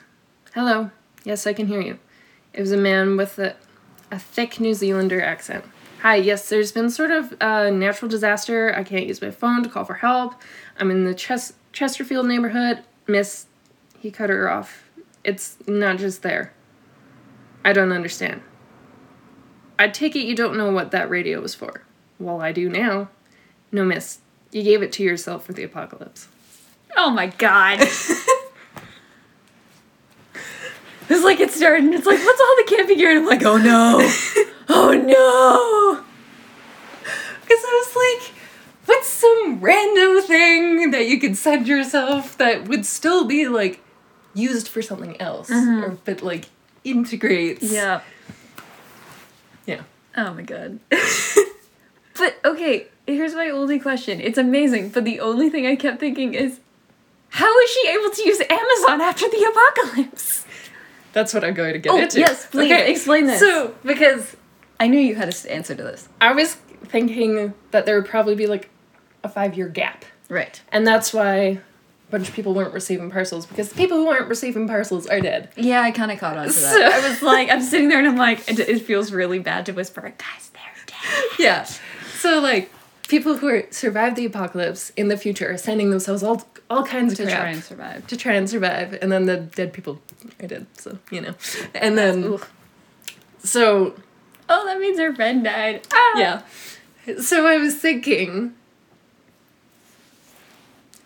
Hello. 0.54 0.92
Yes, 1.24 1.44
I 1.44 1.52
can 1.54 1.66
hear 1.66 1.80
you. 1.80 1.98
It 2.52 2.60
was 2.60 2.70
a 2.70 2.76
man 2.76 3.16
with 3.16 3.36
a, 3.40 3.56
a 4.12 4.20
thick 4.20 4.60
New 4.60 4.74
Zealander 4.74 5.20
accent. 5.20 5.64
Hi, 6.02 6.14
yes, 6.14 6.48
there's 6.48 6.70
been 6.70 6.88
sort 6.88 7.10
of 7.10 7.34
a 7.40 7.72
natural 7.72 8.08
disaster. 8.08 8.72
I 8.76 8.84
can't 8.84 9.08
use 9.08 9.20
my 9.20 9.32
phone 9.32 9.64
to 9.64 9.68
call 9.68 9.84
for 9.84 9.94
help. 9.94 10.34
I'm 10.78 10.92
in 10.92 11.02
the 11.02 11.16
Ches- 11.16 11.54
Chesterfield 11.72 12.28
neighborhood. 12.28 12.84
Miss, 13.08 13.46
he 13.98 14.12
cut 14.12 14.30
her 14.30 14.48
off. 14.48 14.87
It's 15.28 15.58
not 15.66 15.98
just 15.98 16.22
there. 16.22 16.54
I 17.62 17.74
don't 17.74 17.92
understand. 17.92 18.40
I 19.78 19.88
take 19.88 20.16
it 20.16 20.24
you 20.24 20.34
don't 20.34 20.56
know 20.56 20.72
what 20.72 20.90
that 20.92 21.10
radio 21.10 21.42
was 21.42 21.54
for. 21.54 21.82
Well, 22.18 22.40
I 22.40 22.50
do 22.50 22.70
now. 22.70 23.10
No, 23.70 23.84
miss. 23.84 24.20
You 24.52 24.62
gave 24.62 24.80
it 24.82 24.90
to 24.92 25.02
yourself 25.02 25.44
for 25.44 25.52
the 25.52 25.64
apocalypse. 25.64 26.28
Oh 26.96 27.10
my 27.10 27.26
god. 27.26 27.80
it's 27.82 27.92
like 31.10 31.40
it 31.40 31.50
started 31.50 31.84
and 31.84 31.92
it's 31.92 32.06
like, 32.06 32.24
what's 32.24 32.40
all 32.40 32.56
the 32.56 32.64
camping 32.66 32.96
gear? 32.96 33.10
And 33.10 33.18
I'm 33.18 33.26
like, 33.26 33.42
oh 33.42 33.58
no. 33.58 33.98
oh 34.70 34.92
no. 34.92 36.02
Because 37.42 37.64
I 37.66 37.84
was 37.86 37.96
like, 37.96 38.32
what's 38.86 39.08
some 39.08 39.60
random 39.60 40.22
thing 40.22 40.90
that 40.92 41.06
you 41.06 41.20
could 41.20 41.36
send 41.36 41.68
yourself 41.68 42.38
that 42.38 42.66
would 42.66 42.86
still 42.86 43.26
be 43.26 43.46
like 43.46 43.82
used 44.38 44.68
for 44.68 44.82
something 44.82 45.20
else? 45.20 45.50
Mm-hmm. 45.50 45.84
Or, 45.84 45.98
but 46.04 46.22
like 46.22 46.46
integrates. 46.84 47.62
Yeah. 47.70 48.00
Yeah. 49.66 49.82
Oh 50.16 50.32
my 50.34 50.42
god. 50.42 50.78
but 50.90 52.38
okay, 52.44 52.86
here's 53.06 53.34
my 53.34 53.48
only 53.50 53.78
question. 53.78 54.20
It's 54.20 54.38
amazing, 54.38 54.90
but 54.90 55.04
the 55.04 55.20
only 55.20 55.50
thing 55.50 55.66
I 55.66 55.76
kept 55.76 56.00
thinking 56.00 56.34
is 56.34 56.60
how 57.30 57.58
is 57.60 57.70
she 57.70 57.88
able 57.88 58.10
to 58.10 58.22
use 58.24 58.40
Amazon 58.48 59.00
after 59.00 59.28
the 59.28 59.44
apocalypse? 59.84 60.44
That's 61.12 61.34
what 61.34 61.44
I'm 61.44 61.54
going 61.54 61.72
to 61.74 61.78
get 61.78 61.92
Oh, 61.92 61.98
into. 61.98 62.20
yes, 62.20 62.46
please, 62.46 62.72
explain 62.72 63.26
this. 63.26 63.40
So, 63.40 63.74
because 63.84 64.36
I 64.78 64.86
knew 64.88 65.00
you 65.00 65.14
had 65.14 65.28
an 65.28 65.50
answer 65.50 65.74
to 65.74 65.82
this. 65.82 66.08
I 66.20 66.32
was 66.32 66.54
thinking 66.86 67.54
that 67.70 67.86
there 67.86 68.00
would 68.00 68.08
probably 68.08 68.34
be 68.34 68.46
like 68.46 68.70
a 69.24 69.28
five 69.28 69.56
year 69.56 69.68
gap. 69.68 70.04
Right. 70.28 70.60
And 70.70 70.86
that's 70.86 71.12
why 71.12 71.60
bunch 72.10 72.28
of 72.28 72.34
people 72.34 72.54
weren't 72.54 72.72
receiving 72.72 73.10
parcels 73.10 73.46
because 73.46 73.68
the 73.68 73.74
people 73.74 73.98
who 73.98 74.08
aren't 74.08 74.28
receiving 74.28 74.66
parcels 74.66 75.06
are 75.06 75.20
dead. 75.20 75.50
Yeah, 75.56 75.82
I 75.82 75.90
kind 75.90 76.10
of 76.10 76.18
caught 76.18 76.36
on 76.38 76.46
to 76.48 76.52
that. 76.52 76.72
So- 76.72 76.82
I 76.82 77.08
was 77.08 77.22
like, 77.22 77.50
I'm 77.50 77.62
sitting 77.62 77.88
there 77.88 77.98
and 77.98 78.08
I'm 78.08 78.16
like, 78.16 78.48
it, 78.48 78.58
it 78.60 78.82
feels 78.82 79.12
really 79.12 79.38
bad 79.38 79.66
to 79.66 79.72
whisper, 79.72 80.00
guys, 80.00 80.50
they're 80.52 80.62
dead. 80.86 81.38
Yeah. 81.38 81.64
So 82.18 82.40
like 82.40 82.70
people 83.08 83.36
who 83.36 83.48
are 83.48 83.62
survived 83.70 84.16
the 84.16 84.24
apocalypse 84.26 84.90
in 84.96 85.08
the 85.08 85.16
future 85.16 85.50
are 85.50 85.56
sending 85.58 85.90
themselves 85.90 86.22
all 86.22 86.46
all 86.70 86.84
kinds 86.84 87.14
To 87.16 87.22
of 87.22 87.28
crap 87.30 87.38
to 87.38 87.42
try 87.42 87.50
and 87.52 87.62
survive. 87.64 88.06
to 88.08 88.16
try 88.16 88.32
and 88.34 88.50
survive, 88.50 88.98
and 89.00 89.10
then 89.10 89.24
the 89.24 89.36
dead 89.38 89.72
people 89.72 90.02
are 90.42 90.46
dead. 90.46 90.66
So 90.74 90.98
you 91.10 91.20
know, 91.22 91.34
and 91.74 91.96
then 91.96 92.38
so 93.42 93.94
Oh, 94.50 94.64
that 94.66 94.78
means 94.80 94.98
her 94.98 95.14
friend 95.14 95.44
died. 95.44 95.86
Ah. 95.92 96.18
yeah. 96.18 96.42
So 97.20 97.46
I 97.46 97.56
was 97.58 97.74
thinking. 97.76 98.54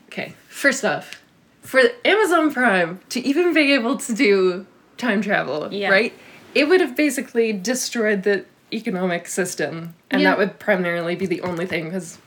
Okay, 0.07 0.35
first 0.63 0.85
off, 0.85 1.21
for 1.61 1.81
Amazon 2.05 2.53
Prime 2.53 3.01
to 3.09 3.21
even 3.21 3.53
be 3.53 3.73
able 3.73 3.97
to 3.97 4.13
do 4.15 4.65
time 4.97 5.21
travel, 5.21 5.69
Yeah. 5.73 5.91
right? 5.91 6.13
It 6.55 6.69
would 6.69 6.81
have 6.81 6.95
basically 6.97 7.53
destroyed 7.53 8.23
the 8.23 8.45
economic 8.73 9.27
system, 9.27 9.95
and 10.11 10.23
Yeah. 10.23 10.31
that 10.31 10.39
would 10.39 10.59
primarily 10.61 11.17
be 11.17 11.27
the 11.27 11.41
only 11.43 11.67
thing. 11.67 11.85
Because 11.87 12.19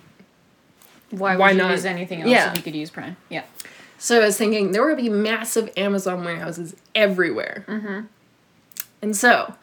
Why 1.11 1.31
would 1.35 1.39
Why 1.39 1.51
you 1.51 1.57
not? 1.59 1.71
use 1.71 1.85
anything 1.85 2.21
else 2.21 2.31
Yeah. 2.31 2.51
if 2.51 2.57
you 2.57 2.63
could 2.63 2.75
use 2.75 2.89
Prime? 2.89 3.15
Yeah. 3.29 3.43
so, 3.97 4.21
I 4.21 4.25
was 4.25 4.37
thinking 4.37 4.73
there 4.73 4.85
would 4.85 4.97
be 4.97 5.09
massive 5.09 5.69
Amazon 5.77 6.25
warehouses 6.25 6.75
everywhere, 6.93 7.63
mm-hmm. 7.67 7.99
and 9.01 9.15
so 9.15 9.53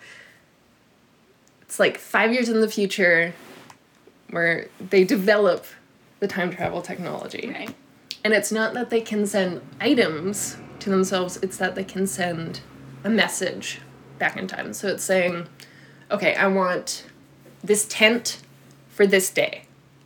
it's 1.60 1.78
like 1.78 1.98
five 1.98 2.32
years 2.32 2.48
in 2.48 2.60
the 2.60 2.68
future. 2.68 3.34
where 4.30 4.68
they 4.80 5.04
develop 5.04 5.66
the 6.20 6.26
time 6.26 6.50
travel 6.50 6.80
technology. 6.80 7.52
Right. 7.52 7.74
And 8.24 8.32
it's 8.32 8.52
not 8.52 8.74
that 8.74 8.90
they 8.90 9.00
can 9.00 9.26
send 9.26 9.60
items 9.80 10.56
to 10.80 10.90
themselves, 10.90 11.38
it's 11.42 11.56
that 11.58 11.74
they 11.74 11.84
can 11.84 12.06
send 12.06 12.60
a 13.04 13.10
message 13.10 13.80
back 14.18 14.36
in 14.36 14.46
time. 14.46 14.72
So 14.72 14.88
it's 14.88 15.02
saying, 15.04 15.48
okay, 16.10 16.34
I 16.34 16.46
want 16.46 17.04
this 17.64 17.84
tent 17.88 18.40
for 18.88 19.06
this 19.06 19.30
day. 19.30 19.64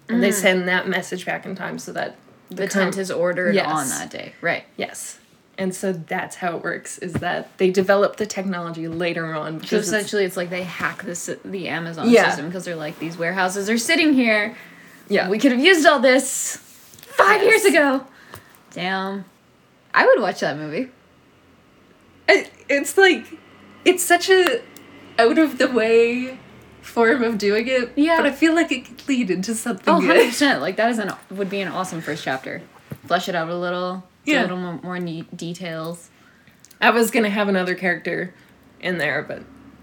And 0.09 0.23
they 0.23 0.31
mm. 0.31 0.35
send 0.35 0.69
that 0.69 0.89
message 0.89 1.27
back 1.27 1.45
in 1.45 1.55
time 1.55 1.79
so 1.79 1.93
that 1.93 2.17
The 2.51 2.69
com- 2.69 2.85
tent 2.85 2.99
is 2.99 3.11
ordered 3.11 3.55
Yes. 3.55 3.67
on 3.67 3.89
that 3.89 4.11
day. 4.11 4.33
Right. 4.41 4.65
Yes. 4.77 5.19
And 5.59 5.75
so 5.75 5.93
that's 5.93 6.37
how 6.37 6.57
it 6.57 6.63
works 6.63 6.99
is 6.99 7.15
that 7.15 7.57
they 7.59 7.71
develop 7.71 8.17
the 8.17 8.27
technology 8.27 8.89
later 8.89 9.35
on 9.35 9.55
So 9.55 9.59
because 9.61 9.73
it's- 9.73 9.89
essentially, 9.89 10.25
it's 10.25 10.37
like 10.37 10.51
they 10.51 10.63
hack 10.63 11.03
this 11.03 11.29
the 11.45 11.69
Amazon 11.69 12.09
Yeah. 12.11 12.29
system 12.29 12.47
because 12.47 12.65
they're 12.67 12.77
like 12.77 12.99
these 12.99 13.17
warehouses 13.19 13.69
are 13.69 13.79
sitting 13.79 14.13
here. 14.15 14.55
yeah. 15.09 15.29
We 15.29 15.39
could 15.39 15.53
have 15.53 15.61
used 15.61 15.87
all 15.87 15.99
this 16.01 16.59
five 17.17 17.43
Yes. 17.43 17.63
years 17.65 17.75
ago. 17.75 18.07
Damn, 18.73 19.25
I 19.95 20.07
would 20.07 20.21
watch 20.21 20.41
that 20.41 20.57
movie. 20.57 20.91
it, 22.29 22.51
it's 22.69 22.97
like 22.99 23.27
it's 23.85 24.03
such 24.03 24.29
a 24.31 24.61
out 25.19 25.39
of 25.39 25.59
the 25.59 25.69
way 25.69 26.39
form 26.83 27.23
of 27.23 27.39
doing 27.39 27.67
it. 27.69 27.93
Yeah. 27.97 28.17
But 28.17 28.27
I 28.27 28.33
feel 28.33 28.55
like 28.55 28.71
it 28.71 28.85
could 28.85 29.09
lead 29.09 29.31
into 29.31 29.55
something 29.55 29.89
Oh, 29.89 29.95
100 29.99 30.15
good. 30.15 30.27
percent. 30.29 30.61
Like 30.61 30.77
that 30.77 30.91
is 30.91 30.99
an 30.99 31.13
would 31.31 31.49
be 31.51 31.61
an 31.61 31.69
awesome 31.69 32.01
first 32.01 32.23
chapter. 32.25 32.63
Flesh 33.07 33.29
it 33.29 33.35
out 33.35 33.49
a 33.49 33.57
little. 33.57 34.05
Yeah. 34.25 34.41
a 34.41 34.43
little 34.43 34.57
more, 34.59 34.81
more 34.83 34.99
neat 34.99 35.35
details. 35.37 36.11
I 36.81 36.91
was 36.91 37.11
gonna 37.11 37.31
have 37.31 37.49
another 37.49 37.75
character 37.75 38.35
in 38.81 38.99
there, 38.99 39.23
but 39.23 39.43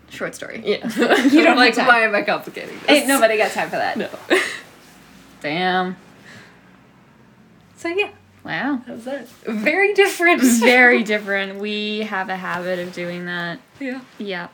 Short 0.09 0.35
story. 0.35 0.61
yeah. 0.63 0.87
You 1.23 1.43
don't 1.43 1.57
like 1.65 1.75
why 1.77 2.01
am 2.01 2.13
I 2.13 2.21
complicating 2.21 2.77
this? 2.81 2.89
Ain't 2.89 3.07
nobody 3.07 3.37
got 3.37 3.51
time 3.51 3.69
for 3.69 3.77
that. 3.77 3.97
No. 3.97 4.09
Damn. 5.41 5.95
So 7.83 7.89
yeah, 7.89 8.09
Wow. 8.43 8.81
how's 8.87 9.05
that? 9.05 9.27
Very 9.45 9.93
different. 9.93 10.41
Very 10.75 11.03
different. 11.03 11.59
We 11.59 11.99
have 12.01 12.27
a 12.29 12.35
habit 12.35 12.79
of 12.79 12.93
doing 12.93 13.25
that. 13.25 13.59
yeah. 13.79 14.01
Yeah. 14.17 14.47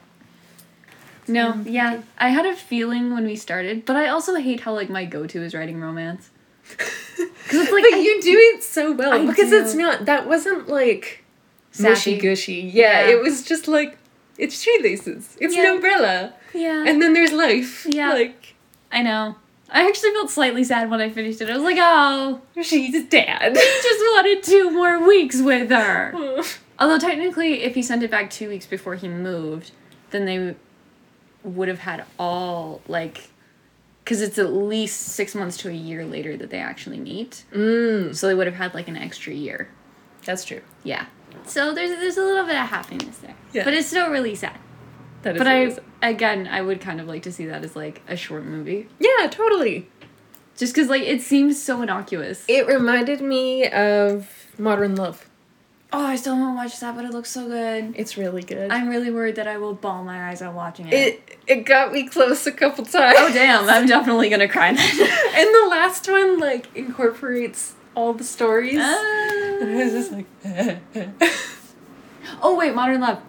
No, 1.28 1.62
yeah. 1.66 2.02
I 2.18 2.30
had 2.30 2.46
a 2.48 2.56
feeling 2.56 3.14
when 3.14 3.24
we 3.26 3.36
started, 3.36 3.86
but 3.86 3.96
I 3.96 4.08
also 4.10 4.34
hate 4.36 4.62
how 4.62 4.74
like 4.74 4.90
my 4.90 5.06
go-to 5.06 5.42
is 5.44 5.54
writing 5.54 5.80
romance. 5.80 6.32
Cuz 6.78 7.62
it's 7.62 7.72
like 7.72 7.84
but 7.84 7.94
I- 7.94 8.00
you 8.08 8.22
do 8.22 8.36
it 8.54 8.64
so 8.64 8.92
well 8.94 9.14
I 9.14 9.26
because 9.26 9.50
do. 9.52 9.60
it's 9.62 9.76
not 9.76 10.06
that 10.06 10.28
wasn't 10.28 10.68
like 10.70 11.24
mushy 11.80 12.18
gushy. 12.18 12.62
Yeah, 12.74 13.02
Yeah. 13.06 13.14
it 13.14 13.22
was 13.22 13.44
just 13.44 13.68
like 13.68 13.98
it's 14.38 14.60
shoelaces. 14.62 15.36
It's 15.40 15.56
Yeah. 15.56 15.64
an 15.66 15.76
umbrella. 15.76 16.34
Yeah. 16.54 16.84
And 16.88 17.02
then 17.02 17.14
there's 17.14 17.32
life. 17.32 17.86
Yeah. 17.90 18.14
Like 18.14 18.56
I 18.92 19.04
know. 19.04 19.36
I 19.72 19.88
actually 19.88 20.12
felt 20.12 20.30
slightly 20.30 20.64
sad 20.64 20.90
when 20.90 21.00
I 21.02 21.10
finished 21.10 21.42
it. 21.42 21.50
I 21.50 21.54
was 21.54 21.64
like, 21.64 21.78
"Oh, 21.80 22.42
she's 22.62 23.06
dead. 23.08 23.52
he 23.56 23.62
just 23.62 24.00
wanted 24.14 24.44
two 24.44 24.72
more 24.72 25.08
weeks 25.08 25.42
with 25.42 25.70
her." 25.70 26.14
Although 26.80 26.98
technically, 27.00 27.64
if 27.64 27.76
he 27.76 27.82
sent 27.82 28.04
it 28.04 28.10
back 28.12 28.30
two 28.30 28.50
weeks 28.50 28.66
before 28.66 28.96
he 28.96 29.08
moved, 29.08 29.72
then 30.12 30.26
they 30.26 30.56
would 31.44 31.68
have 31.68 31.80
had 31.80 32.06
all 32.18 32.82
like, 32.88 33.30
because 34.04 34.22
it's 34.22 34.38
at 34.40 34.52
least 34.54 35.00
six 35.00 35.36
months 35.36 35.58
to 35.58 35.70
a 35.70 35.74
year 35.74 36.06
later 36.06 36.36
that 36.38 36.50
they 36.50 36.60
actually 36.60 37.00
meet. 37.00 37.44
mm, 37.54 38.16
So 38.16 38.28
they 38.28 38.34
would 38.36 38.48
have 38.48 38.56
had 38.56 38.74
like 38.74 38.88
an 38.88 38.98
extra 38.98 39.34
year. 39.34 39.70
that's 40.26 40.46
true. 40.46 40.62
Yeah. 40.84 41.06
So 41.46 41.74
there's 41.74 41.92
there's 41.92 42.18
a 42.18 42.24
little 42.24 42.46
bit 42.46 42.56
of 42.56 42.68
happiness 42.68 43.18
there. 43.20 43.36
Yeah. 43.54 43.64
But 43.66 43.74
it's 43.74 43.88
still 43.88 44.10
really 44.10 44.36
sad. 44.36 44.58
That 45.24 45.36
is 45.36 45.40
But 45.40 45.48
really 45.48 45.66
I 45.66 45.70
sad. 45.70 45.84
Again 46.02 46.48
I 46.52 46.62
would 46.62 46.82
kind 46.82 47.00
of 47.02 47.08
like 47.08 47.24
to 47.24 47.32
see 47.32 47.46
that 47.48 47.64
as 47.64 47.76
like 47.76 48.02
a 48.08 48.16
short 48.16 48.46
movie. 48.46 48.88
Yeah, 49.00 49.28
totally. 49.30 49.88
Just 50.58 50.76
cuz 50.76 50.88
like 50.90 51.04
it 51.04 51.22
seems 51.22 51.62
so 51.62 51.82
innocuous. 51.82 52.44
It 52.48 52.68
reminded 52.68 53.22
me 53.22 53.68
of 53.70 54.48
Modern 54.58 54.96
Love. 54.96 55.26
oh, 55.92 56.06
I 56.06 56.16
still 56.18 56.36
haven't 56.36 56.56
watched 56.56 56.80
that, 56.82 56.96
but 56.96 57.04
it 57.06 57.12
looks 57.12 57.32
so 57.32 57.48
good. 57.48 57.94
It's 57.98 58.16
really 58.18 58.44
good. 58.44 58.70
I'm 58.72 58.90
really 58.90 59.10
worried 59.10 59.36
that 59.38 59.48
I 59.48 59.58
will 59.58 59.74
bawl 59.74 60.04
my 60.04 60.30
eyes 60.30 60.42
out 60.42 60.54
watching 60.54 60.88
it. 60.88 60.94
it 60.94 61.38
it 61.48 61.56
got 61.66 61.92
me 61.94 62.08
close 62.08 62.46
a 62.46 62.52
couple 62.52 62.86
times. 62.86 63.16
oh 63.20 63.32
damn, 63.34 63.68
I'm 63.70 63.88
definitely 63.88 64.30
going 64.30 64.42
to 64.42 64.48
cry 64.48 64.74
then. 64.74 64.80
and 65.36 65.48
the 65.56 65.68
last 65.70 66.08
one 66.10 66.40
like 66.40 66.68
incorporates 66.76 67.74
all 67.96 68.14
the 68.14 68.24
stories. 68.24 68.76
and 68.80 68.84
I 68.84 69.84
was 69.84 69.94
Uh, 69.94 69.98
just 69.98 70.12
like 70.12 71.24
oh 72.42 72.56
wait, 72.56 72.76
Modern 72.76 73.02
Love. 73.02 73.22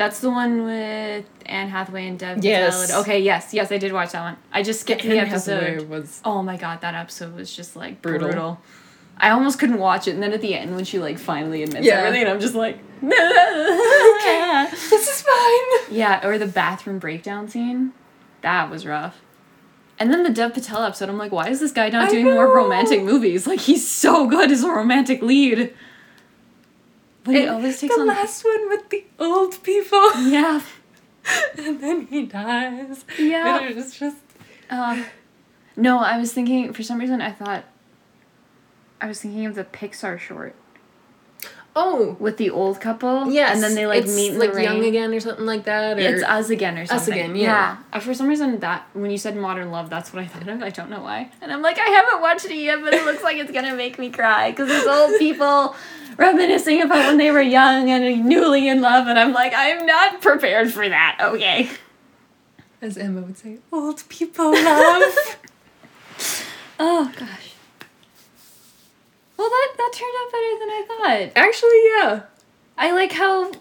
That's 0.00 0.20
the 0.20 0.30
one 0.30 0.64
with 0.64 1.26
Anne 1.44 1.68
Hathaway 1.68 2.08
and 2.08 2.18
Dev 2.18 2.42
Yes. 2.42 2.86
Patel. 2.86 3.02
Okay, 3.02 3.20
yes, 3.20 3.52
yes, 3.52 3.70
I 3.70 3.76
did 3.76 3.92
watch 3.92 4.12
that 4.12 4.22
one. 4.22 4.36
I 4.50 4.62
just 4.62 4.80
skipped 4.80 5.02
the 5.02 5.18
episode. 5.18 5.62
Hathaway 5.62 5.84
was 5.84 6.22
Oh 6.24 6.42
my 6.42 6.56
god, 6.56 6.80
that 6.80 6.94
episode 6.94 7.34
was 7.36 7.54
just 7.54 7.76
like 7.76 8.00
Brutal. 8.00 8.28
brutal. 8.28 8.60
I 9.18 9.28
almost 9.28 9.58
couldn't 9.58 9.76
watch 9.78 10.08
it, 10.08 10.12
and 10.14 10.22
then 10.22 10.32
at 10.32 10.40
the 10.40 10.54
end 10.54 10.74
when 10.74 10.84
she 10.86 10.98
like 10.98 11.18
finally 11.18 11.62
admits 11.62 11.84
Yeah. 11.86 11.96
everything, 11.98 12.22
and 12.22 12.30
I'm 12.30 12.40
just 12.40 12.54
like, 12.54 12.78
no, 13.02 13.10
this 14.70 15.06
is 15.08 15.20
fine. 15.22 15.94
yeah. 15.94 16.26
Or 16.26 16.38
the 16.38 16.46
bathroom 16.46 16.98
breakdown 16.98 17.48
scene, 17.48 17.92
that 18.40 18.70
was 18.70 18.86
rough. 18.86 19.20
And 19.98 20.10
then 20.10 20.22
the 20.22 20.30
Dev 20.30 20.54
Patel 20.54 20.82
episode, 20.82 21.10
I'm 21.10 21.18
like, 21.18 21.30
why 21.30 21.50
is 21.50 21.60
this 21.60 21.72
guy 21.72 21.90
not 21.90 22.08
I 22.08 22.10
doing 22.10 22.24
more 22.24 22.46
romantic 22.56 23.02
movies? 23.02 23.46
Like 23.46 23.60
he's 23.60 23.86
so 23.86 24.26
good 24.26 24.50
as 24.50 24.64
a 24.64 24.70
romantic 24.70 25.20
lead. 25.20 25.74
But 27.24 27.34
he 27.34 27.46
always 27.46 27.78
takes 27.80 27.94
the 27.94 28.00
on 28.00 28.06
last 28.06 28.44
one 28.44 28.68
with 28.68 28.88
the 28.88 29.04
old 29.18 29.62
people. 29.62 30.20
yeah, 30.22 30.60
and 31.58 31.80
then 31.80 32.06
he 32.06 32.24
dies. 32.26 33.04
yeah. 33.18 33.60
And 33.60 33.78
it's 33.78 33.98
just 33.98 34.16
Uh, 34.70 35.04
no, 35.76 35.98
I 35.98 36.18
was 36.18 36.32
thinking 36.32 36.72
for 36.72 36.82
some 36.82 36.98
reason 36.98 37.20
I 37.20 37.30
thought 37.32 37.64
I 39.00 39.06
was 39.06 39.20
thinking 39.20 39.46
of 39.46 39.54
the 39.54 39.64
Pixar 39.64 40.18
short 40.18 40.54
Oh. 41.76 42.16
with 42.18 42.36
the 42.36 42.50
old 42.50 42.80
couple. 42.80 43.30
Yes. 43.30 43.54
and 43.54 43.62
then 43.62 43.74
they 43.76 43.86
like 43.86 44.04
meet 44.06 44.32
in 44.32 44.38
like 44.38 44.52
the 44.52 44.62
young 44.62 44.80
rain. 44.80 44.88
again 44.88 45.14
or 45.14 45.20
something 45.20 45.46
like 45.46 45.64
that. 45.64 45.98
Or 45.98 46.00
it's 46.00 46.22
us 46.24 46.50
again 46.50 46.76
or 46.76 46.84
something. 46.84 47.14
Again, 47.14 47.36
yeah. 47.36 47.76
Uh, 47.92 48.00
for 48.00 48.12
some 48.12 48.26
reason, 48.28 48.58
that 48.60 48.86
when 48.92 49.10
you 49.10 49.16
said 49.18 49.36
modern 49.36 49.70
love, 49.70 49.88
that's 49.88 50.12
what 50.12 50.22
I 50.22 50.26
thought 50.26 50.48
of. 50.48 50.62
I 50.62 50.70
don't 50.70 50.90
know 50.90 51.00
why. 51.02 51.30
And 51.40 51.52
I'm 51.52 51.62
like, 51.62 51.78
I 51.78 51.86
haven't 51.86 52.20
watched 52.20 52.46
it 52.46 52.54
yet, 52.56 52.82
but 52.82 52.92
it 52.92 53.04
looks 53.04 53.22
like 53.22 53.36
it's 53.36 53.52
gonna 53.52 53.74
make 53.76 53.98
me 54.00 54.10
cry 54.10 54.50
because 54.50 54.68
it's 54.68 54.86
old 54.86 55.16
people 55.18 55.76
reminiscing 56.20 56.82
about 56.82 57.06
when 57.06 57.16
they 57.16 57.30
were 57.30 57.40
young 57.40 57.90
and 57.90 58.26
newly 58.26 58.68
in 58.68 58.80
love, 58.80 59.08
and 59.08 59.18
I'm 59.18 59.32
like, 59.32 59.52
I'm 59.56 59.86
not 59.86 60.20
prepared 60.20 60.72
for 60.72 60.88
that. 60.88 61.18
Okay. 61.20 61.70
as 62.82 62.96
Emma 62.96 63.22
would 63.22 63.38
say, 63.38 63.58
old 63.72 64.06
people 64.08 64.52
love. 64.52 65.38
Oh 66.78 67.12
gosh. 67.16 67.54
Well, 69.36 69.48
that 69.48 69.72
that 69.78 69.92
turned 69.94 70.14
out 70.20 70.32
better 70.32 70.58
than 70.58 70.68
I 70.68 70.84
thought. 70.86 71.42
Actually, 71.42 71.84
yeah. 71.96 72.22
I 72.76 72.92
like 72.92 73.12
how 73.12 73.52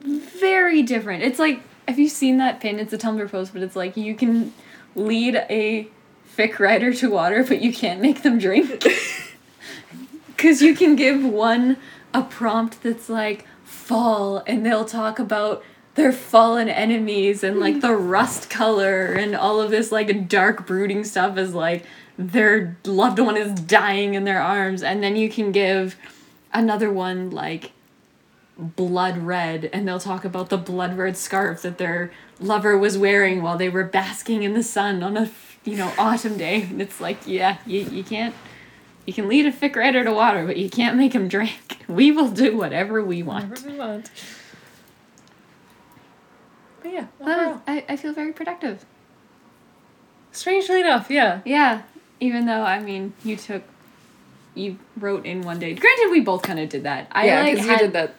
very 0.00 0.82
different. 0.82 1.22
It's 1.22 1.38
like 1.38 1.62
have 1.88 1.98
you 1.98 2.08
seen 2.08 2.38
that 2.38 2.60
pin? 2.60 2.78
It's 2.78 2.92
a 2.92 2.98
Tumblr 2.98 3.30
post, 3.30 3.52
but 3.52 3.62
it's 3.62 3.76
like 3.76 3.96
you 3.96 4.14
can 4.14 4.52
lead 4.94 5.36
a 5.48 5.88
fic 6.36 6.58
writer 6.58 6.92
to 6.94 7.10
water, 7.10 7.44
but 7.44 7.62
you 7.62 7.72
can't 7.72 8.00
make 8.00 8.22
them 8.22 8.38
drink. 8.38 8.84
Cause 10.38 10.60
you 10.60 10.74
can 10.74 10.96
give 10.96 11.24
one 11.24 11.76
a 12.14 12.22
prompt 12.22 12.82
that's 12.82 13.08
like 13.08 13.46
fall 13.64 14.42
and 14.46 14.64
they'll 14.64 14.84
talk 14.84 15.18
about 15.18 15.62
their 15.94 16.12
fallen 16.12 16.68
enemies 16.68 17.44
and 17.44 17.60
like 17.60 17.80
the 17.80 17.92
rust 17.94 18.48
color 18.48 19.06
and 19.06 19.34
all 19.34 19.60
of 19.60 19.70
this 19.70 19.92
like 19.92 20.28
dark 20.28 20.66
brooding 20.66 21.04
stuff 21.04 21.36
as 21.36 21.54
like 21.54 21.84
their 22.18 22.76
loved 22.84 23.18
one 23.18 23.36
is 23.36 23.52
dying 23.60 24.14
in 24.14 24.24
their 24.24 24.40
arms. 24.40 24.82
And 24.82 25.02
then 25.02 25.16
you 25.16 25.28
can 25.28 25.52
give 25.52 25.96
another 26.52 26.90
one 26.90 27.30
like 27.30 27.72
blood 28.58 29.18
red 29.18 29.68
and 29.72 29.88
they'll 29.88 29.98
talk 29.98 30.24
about 30.24 30.50
the 30.50 30.58
blood 30.58 30.96
red 30.96 31.16
scarf 31.16 31.62
that 31.62 31.78
their 31.78 32.12
lover 32.38 32.76
was 32.76 32.98
wearing 32.98 33.42
while 33.42 33.56
they 33.56 33.68
were 33.68 33.84
basking 33.84 34.42
in 34.42 34.52
the 34.52 34.62
sun 34.62 35.02
on 35.02 35.16
a 35.16 35.30
you 35.64 35.76
know 35.76 35.92
autumn 35.98 36.36
day. 36.36 36.62
And 36.62 36.80
it's 36.80 37.00
like 37.00 37.26
yeah 37.26 37.58
you, 37.66 37.80
you 37.80 38.04
can't 38.04 38.34
you 39.06 39.12
can 39.12 39.28
lead 39.28 39.46
a 39.46 39.52
fic 39.52 39.74
writer 39.76 40.04
to 40.04 40.12
water 40.12 40.46
but 40.46 40.56
you 40.56 40.68
can't 40.70 40.96
make 40.96 41.12
him 41.14 41.28
drink 41.28 41.78
we 41.88 42.10
will 42.10 42.28
do 42.28 42.56
whatever 42.56 43.02
we 43.02 43.22
want 43.22 43.48
Whatever 43.48 43.70
we 43.70 43.78
want. 43.78 44.10
But 46.82 46.92
yeah, 46.92 47.06
was- 47.20 47.60
I, 47.66 47.84
I 47.88 47.96
feel 47.96 48.12
very 48.12 48.32
productive 48.32 48.84
strangely 50.32 50.80
enough, 50.80 51.10
yeah. 51.10 51.40
yeah 51.44 51.82
even 52.20 52.46
though 52.46 52.62
i 52.62 52.78
mean 52.80 53.12
you 53.24 53.36
took 53.36 53.62
you 54.54 54.78
wrote 54.96 55.26
in 55.26 55.42
one 55.42 55.58
day 55.58 55.74
granted 55.74 56.08
we 56.10 56.20
both 56.20 56.42
kind 56.42 56.58
of 56.58 56.68
did 56.68 56.84
that 56.84 57.06
i 57.12 57.26
yeah, 57.26 57.40
like 57.40 57.54
because 57.54 57.66
had- 57.68 57.80
you 57.80 57.86
did 57.86 57.92
that 57.92 58.14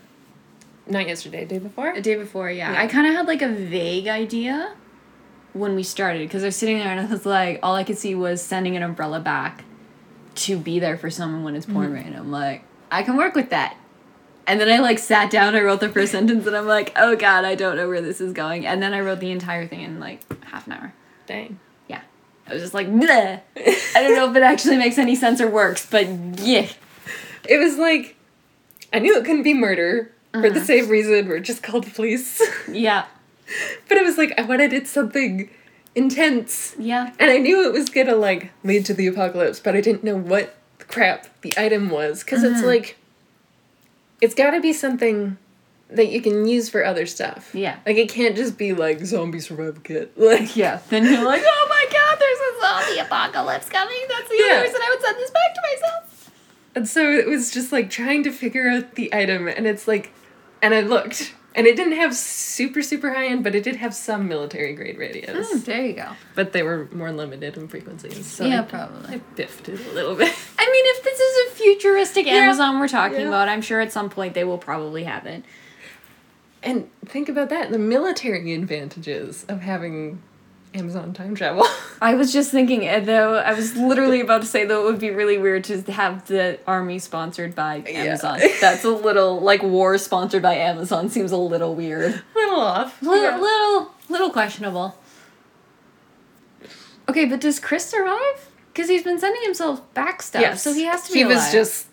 not 0.86 1.08
yesterday, 1.08 1.46
day 1.46 1.60
before. 1.60 1.91
A 1.91 2.02
day 2.02 2.15
before, 2.15 2.52
yeah. 2.52 2.74
Yeah. 2.74 2.82
I 2.82 2.88
kind 2.88 3.08
of 3.08 3.13
had 3.13 3.26
like 3.26 3.41
a 3.41 3.48
vague 3.48 4.08
idea 4.10 4.76
when 5.54 5.76
we 5.76 5.84
started 5.84 6.28
because 6.28 6.43
I 6.43 6.48
was 6.48 6.58
sitting 6.58 6.78
there 6.78 6.89
and 6.89 7.00
I 7.00 7.06
was 7.06 7.26
like, 7.26 7.60
all 7.63 7.76
I 7.76 7.86
could 7.86 7.98
see 7.98 8.15
was 8.15 8.41
sending 8.41 8.76
an 8.76 8.84
umbrella 8.84 9.22
back 9.22 9.63
to 10.36 10.58
be 10.58 10.80
there 10.80 10.98
for 10.98 11.10
someone 11.10 11.43
when 11.43 11.56
it's 11.56 11.65
pouring 11.65 11.91
mm-hmm. 11.91 12.10
rain. 12.10 12.15
I'm 12.15 12.32
like, 12.32 12.63
I 12.91 13.04
can 13.04 13.17
work 13.17 13.36
with 13.36 13.50
that. 13.50 13.78
And 14.46 14.60
then 14.60 14.69
I 14.69 14.80
like 14.80 15.00
sat 15.00 15.32
down, 15.32 15.56
I 15.56 15.62
wrote 15.62 15.80
the 15.80 15.89
first 15.89 16.12
sentence, 16.12 16.46
and 16.46 16.56
I'm 16.56 16.67
like, 16.67 16.91
oh 16.96 17.15
god, 17.15 17.46
I 17.46 17.56
don't 17.56 17.78
know 17.78 17.88
where 17.88 18.02
this 18.02 18.19
is 18.19 18.34
going. 18.34 18.65
And 18.65 18.84
then 18.84 18.93
I 18.93 19.00
wrote 19.00 19.19
the 19.19 19.32
entire 19.32 19.67
thing 19.67 19.82
in 19.82 20.00
like 20.00 20.22
half 20.43 20.67
an 20.67 20.74
hour. 20.74 20.93
Dang. 21.26 21.60
Yeah. 21.88 22.02
I 22.48 22.54
was 22.54 22.62
just 22.62 22.74
like, 22.74 22.88
Bleh. 22.88 23.41
I 23.56 24.02
don't 24.02 24.15
know 24.15 24.30
if 24.30 24.36
it 24.36 24.43
actually 24.43 24.78
makes 24.78 24.98
any 24.98 25.15
sense 25.15 25.39
or 25.39 25.50
works, 25.50 25.88
but 25.89 26.08
yeah. 26.39 26.67
It 27.48 27.58
was 27.58 27.78
like, 27.78 28.17
I 28.91 29.00
knew 29.00 29.17
it 29.17 29.26
couldn't 29.26 29.43
be 29.43 29.54
murder 29.54 30.12
for 30.32 30.50
the 30.50 30.58
uh-huh. 30.58 30.65
same 30.65 30.89
reason. 30.89 31.28
We're 31.28 31.39
just 31.39 31.63
called 31.63 31.86
the 31.86 31.91
police. 31.91 32.41
Yeah. 32.69 33.06
but 33.89 33.98
it 33.98 34.04
was 34.04 34.17
like, 34.17 34.34
I 34.38 34.43
wanted 34.43 34.74
it 34.74 34.88
something 34.88 35.50
intense. 35.96 36.76
Yeah. 36.78 37.12
And 37.20 37.32
I 37.32 37.38
knew 37.38 37.68
it 37.68 37.74
was 37.74 37.90
gonna 37.90 38.16
like 38.16 38.52
lead 38.64 38.86
to 38.86 38.94
the 38.94 39.08
apocalypse, 39.08 39.60
but 39.60 39.76
I 39.76 39.82
didn't 39.82 40.04
know 40.04 40.18
what 40.18 40.56
crap 40.80 41.28
the 41.42 41.54
item 41.58 41.90
was. 41.90 42.24
because 42.24 42.44
it's 42.44 42.58
mm-hmm. 42.58 42.68
like, 42.68 42.98
it's 44.22 44.36
gotta 44.36 44.60
be 44.60 44.74
something 44.74 45.38
that 45.90 46.08
you 46.08 46.22
can 46.22 46.48
use 46.48 46.70
for 46.70 46.84
other 46.84 47.06
stuff. 47.06 47.54
Yeah. 47.54 47.78
Like 47.86 47.98
it 47.98 48.10
can't 48.10 48.36
just 48.36 48.58
be 48.58 48.74
like 48.74 49.06
zombie 49.06 49.40
survival 49.40 49.82
kit. 49.82 50.12
Like 50.18 50.56
Yeah. 50.56 50.80
Then 50.90 51.06
you're 51.06 51.24
like, 51.24 51.44
oh 51.46 51.68
my 51.70 51.86
god, 51.92 52.18
there's 52.20 52.40
a 52.40 52.62
zombie 52.62 53.00
apocalypse 53.00 53.70
coming. 53.70 53.98
That's 54.10 54.30
the 54.30 54.36
Yeah. 54.38 54.54
only 54.54 54.68
reason 54.68 54.82
I 54.84 54.90
would 54.90 55.02
send 55.02 55.18
this 55.18 55.32
back 55.32 55.54
to 55.54 55.62
myself. 55.62 56.32
And 56.76 56.88
so 56.90 57.12
it 57.12 57.28
was 57.28 57.52
just 57.52 57.72
like 57.72 57.90
trying 57.90 58.24
to 58.24 58.32
figure 58.32 58.68
out 58.68 58.96
the 58.96 59.14
item, 59.14 59.48
and 59.48 59.68
it's 59.68 59.88
like, 59.88 60.12
and 60.62 60.74
I 60.74 60.82
looked, 60.82 61.36
and 61.56 61.68
it 61.68 61.76
didn't 61.76 61.94
have 61.94 62.16
super, 62.16 62.82
super 62.82 63.13
high 63.13 63.28
end, 63.28 63.44
but 63.44 63.54
it 63.56 63.63
did 63.63 63.76
have 63.78 63.94
some 63.94 64.28
military 64.28 64.74
grade 64.74 64.98
radios. 64.98 65.52
Hmm, 65.52 65.60
there 65.60 65.86
you 65.86 65.94
go. 65.94 66.10
But 66.36 66.52
they 66.54 66.63
were 66.63 66.88
more 66.92 67.12
limited 67.12 67.58
in 67.58 67.68
frequencies. 67.68 68.26
So 68.26 68.46
Yeah, 68.46 68.62
I, 68.62 68.63
probably. 68.63 69.16
I 69.16 69.18
biffed 69.36 69.70
it 69.70 69.80
a 69.88 69.94
little 69.94 70.16
bit. 70.16 70.34
I 70.60 70.66
mean, 70.72 70.84
if 70.88 71.04
this 71.04 71.20
is 71.20 71.52
a 71.52 71.56
futuristic 71.56 72.26
Yeah. 72.26 72.34
Amazon 72.34 72.80
we're 72.80 72.88
talking 72.88 73.22
Yeah. 73.22 73.28
about, 73.28 73.50
I'm 73.50 73.62
sure 73.62 73.82
at 73.82 73.92
some 73.92 74.10
point 74.10 74.34
they 74.34 74.44
will 74.44 74.58
probably 74.58 75.04
have 75.04 75.26
it. 75.26 75.44
And 76.62 76.89
think 77.06 77.28
about 77.30 77.50
that 77.50 77.72
the 77.72 77.78
military 77.80 78.54
advantages 78.54 79.46
of 79.50 79.62
having 79.62 80.22
Amazon 80.74 81.14
time 81.14 81.36
travel. 81.36 81.66
I 82.02 82.16
was 82.16 82.34
just 82.34 82.52
thinking, 82.52 82.88
uh, 82.88 83.00
though, 83.00 83.36
I 83.36 83.54
was 83.54 83.76
literally 83.78 84.20
about 84.22 84.42
to 84.42 84.48
say, 84.48 84.66
though, 84.66 84.82
it 84.88 84.92
would 84.92 85.00
be 85.00 85.12
really 85.12 85.38
weird 85.38 85.64
to 85.66 85.82
have 85.92 86.28
the 86.28 86.60
army 86.68 87.00
sponsored 87.00 87.54
by 87.56 87.78
Yeah. 87.88 88.00
Amazon. 88.04 88.40
That's 88.60 88.84
a 88.84 88.90
little, 88.90 89.40
like, 89.40 89.62
war 89.64 89.98
sponsored 89.98 90.42
by 90.42 90.56
Amazon 90.56 91.10
seems 91.10 91.32
a 91.32 91.38
little 91.38 91.76
weird. 91.76 92.22
little 92.36 92.60
off. 92.60 93.02
Little, 93.02 93.22
Yeah. 93.24 93.38
little, 93.38 93.92
little 94.10 94.30
questionable. 94.32 94.98
Okay, 97.10 97.26
but 97.26 97.40
does 97.42 97.60
Chris 97.60 97.86
survive? 97.86 98.50
Because 98.74 98.90
he's 98.90 99.04
been 99.04 99.20
sending 99.20 99.44
himself 99.44 99.82
back 99.94 100.22
stuff, 100.22 100.42
Yes. 100.42 100.64
so 100.64 100.74
he 100.74 100.84
has 100.86 101.04
to 101.08 101.14
be 101.14 101.20
He 101.20 101.26
was 101.26 101.52
just 101.52 101.86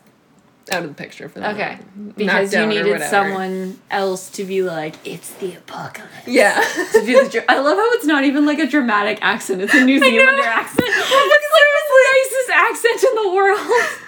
out 0.73 0.83
of 0.83 0.89
the 0.89 0.95
picture 0.95 1.29
for 1.29 1.41
that. 1.41 1.55
Okay, 1.55 1.79
because 2.17 2.53
you 2.55 2.67
needed 2.67 3.03
someone 3.03 3.79
else 3.91 4.31
to 4.33 4.45
be 4.45 4.63
like, 4.63 4.95
it's 5.07 5.31
the 5.35 5.55
apocalypse. 5.55 6.27
Yeah. 6.27 6.55
to 6.93 7.05
do 7.05 7.25
the 7.25 7.31
dra- 7.31 7.45
I 7.49 7.59
love 7.59 7.77
how 7.77 7.93
it's 7.95 8.07
not 8.07 8.25
even 8.25 8.47
like 8.47 8.59
a 8.59 8.67
dramatic 8.67 9.19
accent. 9.23 9.63
It's 9.63 9.75
a 9.75 9.85
New 9.85 9.99
Zealander 10.05 10.43
accent. 10.43 10.89
It's 10.89 11.11
like 11.11 11.41
the 11.89 12.07
nicest 12.13 12.51
accent 12.51 13.11
in 13.11 13.23
the 13.23 13.35
world. 13.35 13.99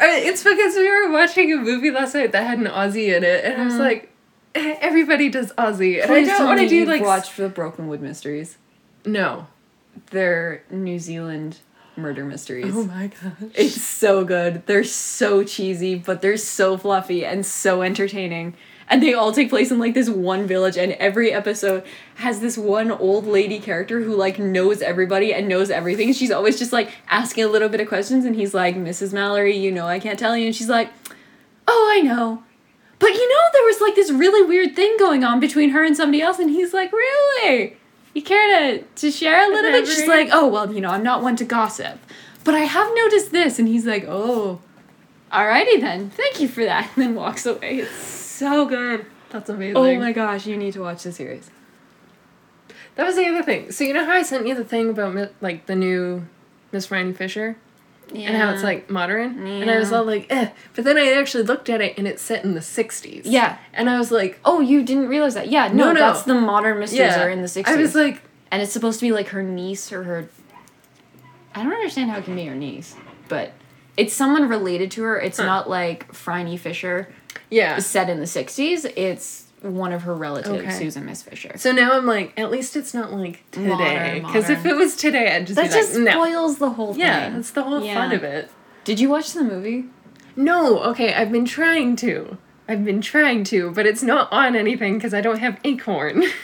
It's 0.00 0.42
because 0.44 0.74
we 0.74 0.90
were 0.90 1.12
watching 1.12 1.52
a 1.52 1.56
movie 1.56 1.90
last 1.90 2.14
night 2.14 2.32
that 2.32 2.44
had 2.46 2.58
an 2.58 2.66
Aussie 2.66 3.16
in 3.16 3.22
it, 3.24 3.44
and 3.44 3.62
I 3.62 3.64
was 3.64 3.76
like, 3.76 4.10
"Eh, 4.54 4.76
everybody 4.80 5.28
does 5.28 5.52
Aussie, 5.52 6.02
and 6.02 6.10
I 6.12 6.24
don't 6.24 6.46
want 6.46 6.60
to 6.60 6.68
do 6.68 6.84
like 6.84 7.00
s- 7.00 7.06
watch 7.06 7.36
the 7.36 7.48
Brokenwood 7.48 8.00
mysteries. 8.00 8.58
no. 9.04 9.46
They're 10.10 10.64
New 10.70 10.98
Zealand 10.98 11.60
murder 11.96 12.24
mysteries. 12.24 12.74
Oh 12.74 12.84
my 12.84 13.08
gosh. 13.08 13.50
It's 13.54 13.80
so 13.80 14.24
good. 14.24 14.66
They're 14.66 14.84
so 14.84 15.44
cheesy, 15.44 15.94
but 15.94 16.22
they're 16.22 16.36
so 16.36 16.76
fluffy 16.76 17.24
and 17.24 17.44
so 17.44 17.82
entertaining. 17.82 18.54
And 18.88 19.02
they 19.02 19.14
all 19.14 19.32
take 19.32 19.48
place 19.48 19.70
in 19.70 19.78
like 19.78 19.94
this 19.94 20.10
one 20.10 20.46
village, 20.46 20.76
and 20.76 20.92
every 20.92 21.32
episode 21.32 21.84
has 22.16 22.40
this 22.40 22.58
one 22.58 22.90
old 22.90 23.26
lady 23.26 23.58
character 23.58 24.02
who 24.02 24.14
like 24.14 24.38
knows 24.38 24.82
everybody 24.82 25.32
and 25.32 25.48
knows 25.48 25.70
everything. 25.70 26.12
She's 26.12 26.30
always 26.30 26.58
just 26.58 26.72
like 26.72 26.90
asking 27.08 27.44
a 27.44 27.48
little 27.48 27.70
bit 27.70 27.80
of 27.80 27.88
questions, 27.88 28.24
and 28.26 28.36
he's 28.36 28.52
like, 28.52 28.76
Mrs. 28.76 29.12
Mallory, 29.12 29.56
you 29.56 29.72
know 29.72 29.86
I 29.86 29.98
can't 30.00 30.18
tell 30.18 30.36
you. 30.36 30.46
And 30.46 30.54
she's 30.54 30.68
like, 30.68 30.90
Oh, 31.66 31.90
I 31.96 32.02
know. 32.02 32.42
But 32.98 33.14
you 33.14 33.28
know, 33.28 33.40
there 33.52 33.64
was 33.64 33.80
like 33.80 33.94
this 33.94 34.10
really 34.10 34.46
weird 34.46 34.76
thing 34.76 34.96
going 34.98 35.24
on 35.24 35.40
between 35.40 35.70
her 35.70 35.82
and 35.82 35.96
somebody 35.96 36.20
else, 36.20 36.38
and 36.38 36.50
he's 36.50 36.74
like, 36.74 36.92
Really? 36.92 37.76
You 38.14 38.22
care 38.22 38.78
to, 38.78 38.84
to 38.84 39.10
share 39.10 39.44
a 39.44 39.52
little 39.52 39.70
bit? 39.72 39.86
She's 39.86 40.08
like, 40.08 40.28
Oh, 40.32 40.46
well, 40.46 40.72
you 40.72 40.80
know, 40.80 40.90
I'm 40.90 41.02
not 41.02 41.22
one 41.22 41.36
to 41.36 41.44
gossip. 41.44 41.98
But 42.44 42.54
I 42.54 42.60
have 42.60 42.90
noticed 42.94 43.32
this. 43.32 43.58
And 43.58 43.68
he's 43.68 43.84
like, 43.86 44.04
Oh, 44.06 44.60
alrighty 45.32 45.80
then. 45.80 46.10
Thank 46.10 46.40
you 46.40 46.48
for 46.48 46.64
that. 46.64 46.90
And 46.96 47.04
then 47.04 47.14
walks 47.14 47.44
away. 47.44 47.78
It's 47.80 47.92
so 47.92 48.66
good. 48.66 49.06
That's 49.30 49.50
amazing. 49.50 49.76
Oh 49.76 49.98
my 49.98 50.12
gosh, 50.12 50.46
you 50.46 50.56
need 50.56 50.74
to 50.74 50.80
watch 50.80 51.02
the 51.02 51.12
series. 51.12 51.50
That 52.94 53.04
was 53.04 53.16
the 53.16 53.26
other 53.26 53.42
thing. 53.42 53.72
So 53.72 53.82
you 53.82 53.92
know 53.92 54.04
how 54.04 54.12
I 54.12 54.22
sent 54.22 54.46
you 54.46 54.54
the 54.54 54.64
thing 54.64 54.90
about 54.90 55.32
like 55.40 55.66
the 55.66 55.74
new 55.74 56.26
Miss 56.70 56.86
Franny 56.86 57.16
Fisher 57.16 57.56
Yeah. 58.12 58.28
and 58.28 58.36
how 58.36 58.52
it's 58.52 58.62
like 58.62 58.90
modern, 58.90 59.46
and 59.46 59.70
I 59.70 59.78
was 59.78 59.92
all 59.92 60.04
like, 60.04 60.26
eh. 60.30 60.50
But 60.74 60.84
then 60.84 60.96
I 60.98 61.12
actually 61.12 61.44
looked 61.44 61.68
at 61.70 61.80
it, 61.80 61.96
and 61.98 62.06
it's 62.06 62.22
set 62.22 62.44
in 62.44 62.54
the 62.54 62.60
'60s. 62.60 63.22
Yeah. 63.24 63.56
And 63.72 63.88
I 63.90 63.98
was 63.98 64.10
like, 64.12 64.38
Oh, 64.44 64.60
you 64.60 64.82
didn't 64.84 65.08
realize 65.08 65.34
that? 65.34 65.48
Yeah, 65.48 65.68
no, 65.68 65.86
No, 65.86 65.92
no. 65.92 66.00
that's 66.00 66.22
the 66.22 66.34
modern 66.34 66.78
mysteries 66.78 67.00
yeah. 67.00 67.22
are 67.24 67.30
in 67.30 67.40
the 67.42 67.48
60s. 67.48 67.66
I 67.66 67.76
was 67.76 67.94
like, 67.94 68.22
and 68.50 68.62
it's 68.62 68.72
supposed 68.72 69.00
to 69.00 69.06
be 69.06 69.12
like 69.12 69.28
her 69.28 69.42
niece 69.42 69.92
or 69.92 70.04
her 70.04 70.28
I 71.54 71.62
don't 71.62 71.72
understand 71.72 72.10
how 72.10 72.18
it 72.18 72.24
can 72.24 72.34
be 72.36 72.44
her 72.46 72.54
niece, 72.54 72.96
but 73.28 73.52
it's 73.96 74.12
someone 74.12 74.48
related 74.48 74.90
to 74.92 75.04
her. 75.04 75.20
It's 75.20 75.38
Huh. 75.38 75.44
not 75.46 75.70
like 75.70 76.12
Franny 76.12 76.58
Fisher 76.58 77.08
yeah. 77.50 77.78
set 77.78 78.10
in 78.10 78.18
the 78.18 78.26
60s. 78.26 78.84
It's 78.96 79.43
one 79.72 79.92
of 79.92 80.02
her 80.02 80.14
relatives, 80.14 80.60
Okay. 80.62 80.70
Susan 80.70 81.06
Miss 81.06 81.22
Fisher. 81.22 81.52
So 81.56 81.72
now 81.72 81.92
I'm 81.96 82.06
like, 82.06 82.32
at 82.38 82.50
least 82.50 82.76
it's 82.76 82.92
not 82.94 83.12
like 83.12 83.48
today. 83.50 84.20
Because 84.24 84.50
if 84.50 84.64
it 84.66 84.76
was 84.76 84.94
today, 84.96 85.34
I'd 85.34 85.46
just 85.46 85.56
That 85.56 85.68
be 85.70 85.74
just 85.74 85.94
like, 85.94 86.04
no. 86.04 86.10
spoils 86.24 86.58
the 86.58 86.70
whole 86.70 86.92
thing. 86.92 87.00
Yeah, 87.00 87.30
that's 87.30 87.50
the 87.52 87.62
whole 87.62 87.80
fun 87.80 88.12
of 88.12 88.22
it. 88.24 88.50
Did 88.84 89.00
you 89.00 89.08
watch 89.08 89.32
the 89.32 89.42
movie? 89.42 89.86
No, 90.36 90.80
okay, 90.84 91.14
I've 91.14 91.32
been 91.32 91.44
trying 91.46 91.96
to. 91.96 92.36
I've 92.68 92.84
been 92.84 93.00
trying 93.00 93.44
to, 93.44 93.70
but 93.72 93.86
it's 93.86 94.02
not 94.02 94.30
on 94.32 94.56
anything 94.56 94.94
because 94.94 95.14
I 95.14 95.20
don't 95.20 95.38
have 95.38 95.58
Acorn. 95.64 96.24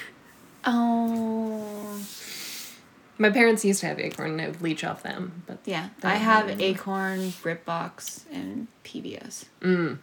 Oh. 0.64 1.98
My 3.18 3.30
parents 3.30 3.64
used 3.64 3.80
to 3.80 3.86
have 3.86 3.98
Acorn 4.00 4.32
and 4.32 4.40
I 4.40 4.46
would 4.48 4.62
leech 4.62 4.82
off 4.84 5.02
them, 5.02 5.42
but 5.46 5.58
Yeah, 5.66 5.88
I 6.02 6.14
have. 6.16 6.60
Acorn, 6.60 7.30
BritBox, 7.42 8.22
and 8.32 8.66
PBS. 8.84 9.44
mm. 9.60 9.98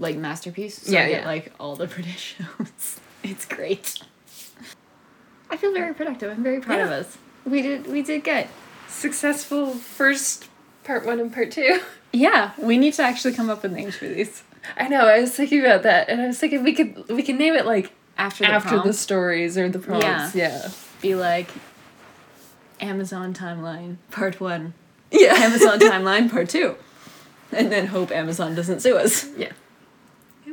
Like 0.00 0.16
Masterpiece. 0.16 0.82
So 0.82 0.92
Yeah, 0.92 1.04
I 1.04 1.08
get 1.08 1.20
yeah. 1.22 1.26
like 1.28 1.52
all 1.60 1.76
the 1.76 1.86
British 1.94 2.36
shows. 2.38 3.00
It's 3.22 3.44
great. 3.46 3.98
I 5.50 5.56
feel 5.56 5.72
very 5.72 5.94
productive. 5.94 6.30
I'm 6.30 6.42
very 6.42 6.60
proud 6.60 6.80
of 6.80 6.90
us. 6.90 7.18
We 7.44 7.62
did 7.62 7.86
we 7.86 8.02
did 8.02 8.24
good. 8.24 8.48
successful 8.88 9.72
first 9.74 10.48
part 10.84 11.04
one 11.06 11.20
and 11.20 11.32
part 11.32 11.50
two. 11.52 11.80
Yeah, 12.12 12.50
we 12.58 12.76
need 12.76 12.94
to 12.94 13.04
actually 13.04 13.34
come 13.34 13.48
up 13.48 13.62
with 13.62 13.70
names 13.72 13.94
for 13.94 14.08
these. 14.08 14.42
I 14.76 14.88
know, 14.88 15.06
I 15.06 15.20
was 15.20 15.30
thinking 15.30 15.60
about 15.60 15.84
that 15.84 16.08
and 16.08 16.20
I 16.20 16.26
was 16.26 16.40
thinking 16.40 16.64
we 16.64 16.72
could 16.74 17.08
we 17.08 17.22
can 17.22 17.38
name 17.38 17.54
it 17.54 17.64
like 17.66 17.92
After 18.18 18.42
the 18.44 18.50
after 18.50 18.80
the 18.82 18.92
stories 18.92 19.56
or 19.56 19.68
the 19.68 19.78
prompts. 19.78 20.34
Yeah. 20.34 20.70
be 21.00 21.14
like 21.14 21.48
Amazon 22.80 23.32
timeline 23.32 23.96
part 24.10 24.40
one. 24.40 24.74
Yeah. 25.12 25.34
Amazon 25.34 25.78
timeline 25.90 26.28
part 26.30 26.48
two. 26.48 26.74
And 27.52 27.70
then 27.70 27.86
hope 27.86 28.10
Amazon 28.10 28.56
doesn't 28.56 28.80
sue 28.80 28.96
us. 28.96 29.28
Yeah. 29.36 29.52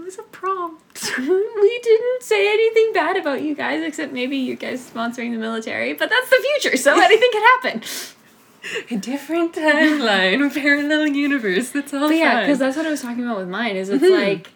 Was 0.07 0.17
a 0.19 0.23
prompt. 0.23 1.11
we 1.17 1.79
didn't 1.83 2.23
say 2.23 2.47
anything 2.53 2.93
bad 2.93 3.17
about 3.17 3.41
you 3.41 3.53
guys 3.53 3.83
except 3.83 4.13
maybe 4.13 4.37
you 4.37 4.55
guys 4.55 4.89
sponsoring 4.89 5.31
the 5.33 5.37
military, 5.37 5.91
but 5.91 6.09
that's 6.09 6.29
the 6.29 6.47
future, 6.61 6.77
so 6.77 6.97
anything 6.97 7.29
can 7.33 7.41
happen. 7.43 7.81
A 8.91 8.95
different 8.95 9.53
timeline, 9.53 10.53
parallel 10.53 11.07
universe. 11.07 11.71
That's 11.71 11.93
all 11.93 12.07
But 12.07 12.15
yeah, 12.15 12.39
because 12.39 12.57
that's 12.57 12.77
what 12.77 12.85
I 12.85 12.89
was 12.89 13.01
talking 13.01 13.25
about 13.25 13.37
with 13.39 13.49
mine. 13.49 13.75
Is 13.75 13.89
it's 13.89 14.01
Mhm. 14.01 14.17
like 14.17 14.49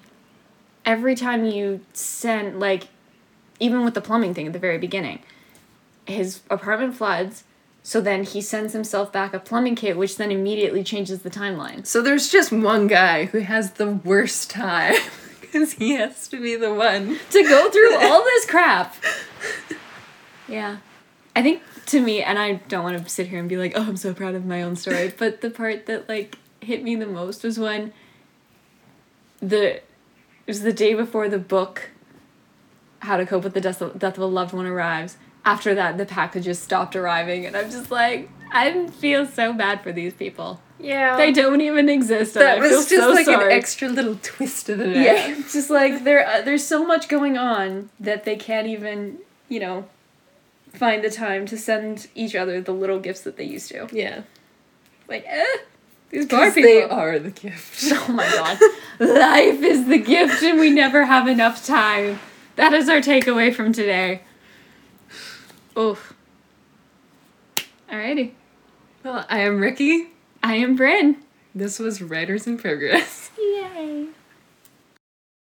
every 0.86 1.16
time 1.16 1.44
you 1.46 1.82
send 1.92 2.62
like 2.62 2.84
even 3.60 3.84
with 3.84 3.94
the 3.94 4.02
plumbing 4.02 4.34
thing 4.34 4.48
at 4.48 4.54
the 4.54 4.60
very 4.60 4.78
beginning, 4.78 5.20
his 6.06 6.40
apartment 6.50 6.96
floods. 6.96 7.44
So 7.84 8.00
then 8.00 8.24
he 8.24 8.42
sends 8.42 8.72
himself 8.72 9.12
back 9.12 9.34
a 9.34 9.40
plumbing 9.40 9.76
kit, 9.76 9.98
which 9.98 10.16
then 10.16 10.32
immediately 10.32 10.82
changes 10.84 11.24
the 11.24 11.30
timeline. 11.30 11.86
So 11.86 12.02
there's 12.02 12.30
just 12.30 12.54
one 12.54 12.88
guy 12.88 13.26
who 13.26 13.40
has 13.40 13.72
the 13.72 13.88
worst 13.88 14.50
time 14.50 14.96
because 15.52 15.74
he 15.74 15.92
has 15.96 16.28
to 16.30 16.42
be 16.42 16.56
the 16.56 16.74
one. 16.74 17.20
to 17.30 17.44
go 17.44 17.70
through 17.70 17.98
all 17.98 18.24
this 18.24 18.46
crap. 18.46 18.96
Yeah. 20.48 20.78
I 21.36 21.42
think 21.42 21.62
to 21.88 22.02
me, 22.02 22.22
and 22.22 22.38
I 22.38 22.54
don't 22.54 22.84
want 22.84 23.02
to 23.02 23.10
sit 23.10 23.28
here 23.28 23.40
and 23.40 23.50
be 23.50 23.58
like, 23.58 23.74
oh, 23.76 23.84
I'm 23.84 23.98
so 23.98 24.14
proud 24.14 24.36
of 24.36 24.46
my 24.46 24.62
own 24.62 24.76
story, 24.76 25.14
but 25.18 25.42
the 25.42 25.50
part 25.50 25.86
that 25.86 26.08
like 26.10 26.38
hit 26.60 26.84
me 26.84 26.96
the 26.96 27.08
most 27.08 27.44
was 27.44 27.58
when 27.58 27.94
the 29.40 29.76
it 29.76 29.84
was 30.48 30.62
the 30.62 30.74
day 30.74 30.94
before 30.94 31.30
the 31.30 31.40
book 31.40 31.92
How 33.00 33.18
to 33.18 33.26
Cope 33.26 33.44
with 33.44 33.54
the 33.54 33.62
Death 33.62 33.82
of, 33.82 33.98
death 33.98 34.18
of 34.18 34.24
a 34.24 34.26
Loved 34.26 34.54
One 34.54 34.66
arrives. 34.66 35.18
After 35.44 35.74
that, 35.74 35.98
the 35.98 36.06
packages 36.06 36.60
stopped 36.60 36.96
arriving, 36.96 37.46
and 37.46 37.58
I'm 37.58 37.72
just 37.72 37.90
like, 37.90 38.30
I 38.52 38.88
feel 38.88 39.26
so 39.26 39.54
bad 39.54 39.82
for 39.82 39.92
these 39.92 40.14
people. 40.14 40.62
Yeah. 40.82 41.18
They 41.18 41.32
don't 41.32 41.62
even 41.62 41.90
exist. 41.90 42.34
that 42.34 42.60
was 42.60 42.90
just 42.90 42.90
so 42.90 43.12
like 43.12 43.26
sorry. 43.26 43.46
an 43.46 43.52
extra 43.52 43.88
little 43.90 44.18
twist 44.24 44.70
of 44.70 44.80
the. 44.80 44.90
Yeah, 44.90 45.36
just 45.52 45.70
like 45.70 46.04
there, 46.04 46.28
uh, 46.28 46.42
there's 46.42 46.66
so 46.66 46.86
much 46.86 47.08
going 47.08 47.38
on 47.38 47.90
that 48.00 48.26
they 48.26 48.36
can't 48.36 48.68
even, 48.68 49.20
you 49.50 49.60
know, 49.60 49.86
find 50.74 51.04
the 51.04 51.10
time 51.10 51.46
to 51.48 51.58
send 51.58 52.08
each 52.16 52.36
other 52.36 52.62
the 52.62 52.72
little 52.72 53.00
gifts 53.00 53.22
that 53.22 53.38
they 53.38 53.44
used 53.46 53.70
to. 53.70 53.88
Yeah. 53.92 54.24
Like, 55.08 55.26
eh, 55.28 55.46
these 56.10 56.26
Because 56.26 56.54
people. 56.54 56.70
they 56.70 56.84
are 56.84 57.20
the 57.20 57.32
gift. 57.32 57.92
Oh 57.94 58.12
my 58.12 58.30
god. 58.30 58.60
Life 59.00 59.62
is 59.62 59.88
the 59.88 59.98
gift 59.98 60.42
and 60.44 60.60
we 60.60 60.70
never 60.70 61.06
have 61.06 61.28
enough 61.28 61.66
time. 61.66 62.20
That 62.56 62.74
is 62.74 62.88
our 62.90 63.00
takeaway 63.00 63.54
from 63.54 63.74
today. 63.74 64.22
Oof. 65.78 66.14
Alrighty. 67.90 68.32
Well, 69.04 69.26
I 69.30 69.40
am 69.40 69.60
Ricky. 69.60 70.08
I 70.44 70.56
am 70.56 70.76
Bryn. 70.76 71.18
This 71.54 71.80
was 71.80 72.02
Writers 72.02 72.48
in 72.48 72.58
Progress. 72.58 73.30
Yay. 73.38 74.08